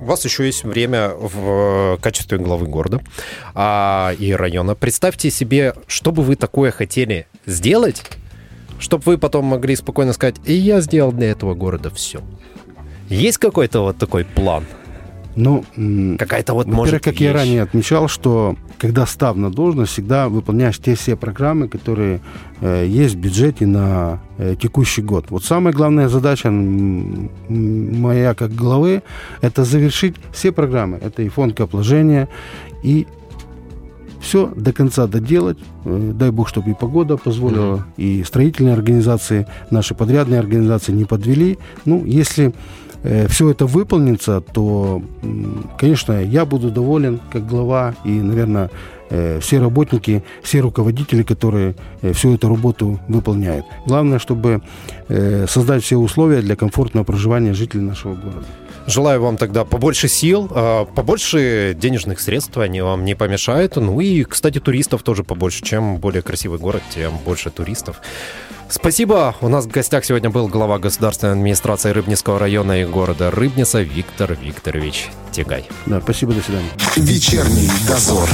у 0.00 0.04
вас 0.04 0.24
еще 0.24 0.44
есть 0.44 0.64
время 0.64 1.10
в 1.10 1.96
качестве 2.02 2.38
главы 2.38 2.66
города 2.66 3.00
а, 3.54 4.12
и 4.18 4.32
района. 4.32 4.74
Представьте 4.74 5.30
себе, 5.30 5.74
что 5.86 6.10
бы 6.10 6.22
вы 6.22 6.34
такое 6.34 6.72
хотели 6.72 7.26
сделать, 7.46 8.02
чтобы 8.80 9.04
вы 9.06 9.18
потом 9.18 9.44
могли 9.44 9.76
спокойно 9.76 10.12
сказать, 10.12 10.36
и 10.44 10.54
я 10.54 10.80
сделал 10.80 11.12
для 11.12 11.30
этого 11.30 11.54
города 11.54 11.90
все. 11.90 12.20
Есть 13.08 13.38
какой-то 13.38 13.82
вот 13.82 13.98
такой 13.98 14.24
план? 14.24 14.64
Ну, 15.34 15.64
какая-то 16.18 16.52
вот, 16.54 16.66
может, 16.66 17.02
как 17.02 17.14
вещь. 17.14 17.22
я 17.22 17.32
ранее 17.32 17.62
отмечал, 17.62 18.08
что 18.08 18.56
когда 18.78 19.06
став 19.06 19.36
на 19.36 19.50
должность, 19.50 19.92
всегда 19.92 20.28
выполняешь 20.28 20.78
те 20.78 20.94
все 20.94 21.16
программы, 21.16 21.68
которые 21.68 22.20
э, 22.60 22.86
есть 22.86 23.14
в 23.14 23.18
бюджете 23.18 23.66
на 23.66 24.20
э, 24.36 24.56
текущий 24.60 25.00
год. 25.02 25.26
Вот 25.30 25.44
самая 25.44 25.72
главная 25.72 26.08
задача 26.08 26.50
моя 26.50 28.34
как 28.34 28.54
главы– 28.54 29.02
это 29.40 29.64
завершить 29.64 30.16
все 30.32 30.52
программы. 30.52 30.98
Это 30.98 31.22
и 31.22 31.28
фонд 31.28 31.56
копложения, 31.56 32.28
и 32.82 33.06
все 34.20 34.52
до 34.54 34.72
конца 34.72 35.06
доделать. 35.06 35.58
Э, 35.84 36.12
дай 36.14 36.30
бог, 36.30 36.48
чтобы 36.48 36.70
и 36.70 36.74
погода 36.74 37.16
позволила, 37.16 37.76
mm-hmm. 37.76 38.02
и 38.02 38.24
строительные 38.24 38.74
организации, 38.74 39.46
наши 39.70 39.94
подрядные 39.94 40.40
организации 40.40 40.92
не 40.92 41.04
подвели. 41.04 41.58
Ну, 41.84 42.04
если 42.04 42.52
Э, 43.02 43.26
все 43.28 43.50
это 43.50 43.66
выполнится, 43.66 44.40
то, 44.40 45.02
конечно, 45.78 46.22
я 46.22 46.44
буду 46.44 46.70
доволен 46.70 47.20
как 47.30 47.46
глава 47.46 47.94
и, 48.04 48.10
наверное, 48.10 48.70
э, 49.10 49.40
все 49.40 49.60
работники, 49.60 50.22
все 50.42 50.60
руководители, 50.60 51.22
которые 51.22 51.74
э, 52.02 52.12
всю 52.12 52.34
эту 52.34 52.48
работу 52.48 53.00
выполняют. 53.08 53.66
Главное, 53.86 54.18
чтобы 54.18 54.62
создать 55.46 55.82
все 55.82 55.96
условия 55.96 56.40
для 56.40 56.56
комфортного 56.56 57.04
проживания 57.04 57.52
жителей 57.52 57.82
нашего 57.82 58.14
города. 58.14 58.46
Желаю 58.86 59.22
вам 59.22 59.36
тогда 59.36 59.64
побольше 59.64 60.08
сил, 60.08 60.48
а, 60.50 60.84
побольше 60.84 61.76
денежных 61.78 62.20
средств, 62.20 62.56
они 62.58 62.80
вам 62.80 63.04
не 63.04 63.14
помешают. 63.14 63.76
Ну 63.76 64.00
и, 64.00 64.24
кстати, 64.24 64.60
туристов 64.60 65.02
тоже 65.02 65.24
побольше, 65.24 65.62
чем 65.62 65.98
более 65.98 66.22
красивый 66.22 66.58
город, 66.58 66.82
тем 66.94 67.16
больше 67.24 67.50
туристов. 67.50 68.00
Спасибо. 68.68 69.36
У 69.42 69.48
нас 69.48 69.66
в 69.66 69.68
гостях 69.68 70.04
сегодня 70.04 70.30
был 70.30 70.48
глава 70.48 70.78
государственной 70.78 71.34
администрации 71.34 71.90
Рыбницкого 71.90 72.38
района 72.38 72.80
и 72.80 72.86
города 72.86 73.30
Рыбница 73.30 73.82
Виктор 73.82 74.32
Викторович 74.32 75.10
Тегай. 75.30 75.68
Да, 75.84 76.00
спасибо, 76.00 76.32
до 76.32 76.40
свидания. 76.40 76.70
Вечерний 76.96 77.70
дозор. 77.86 78.28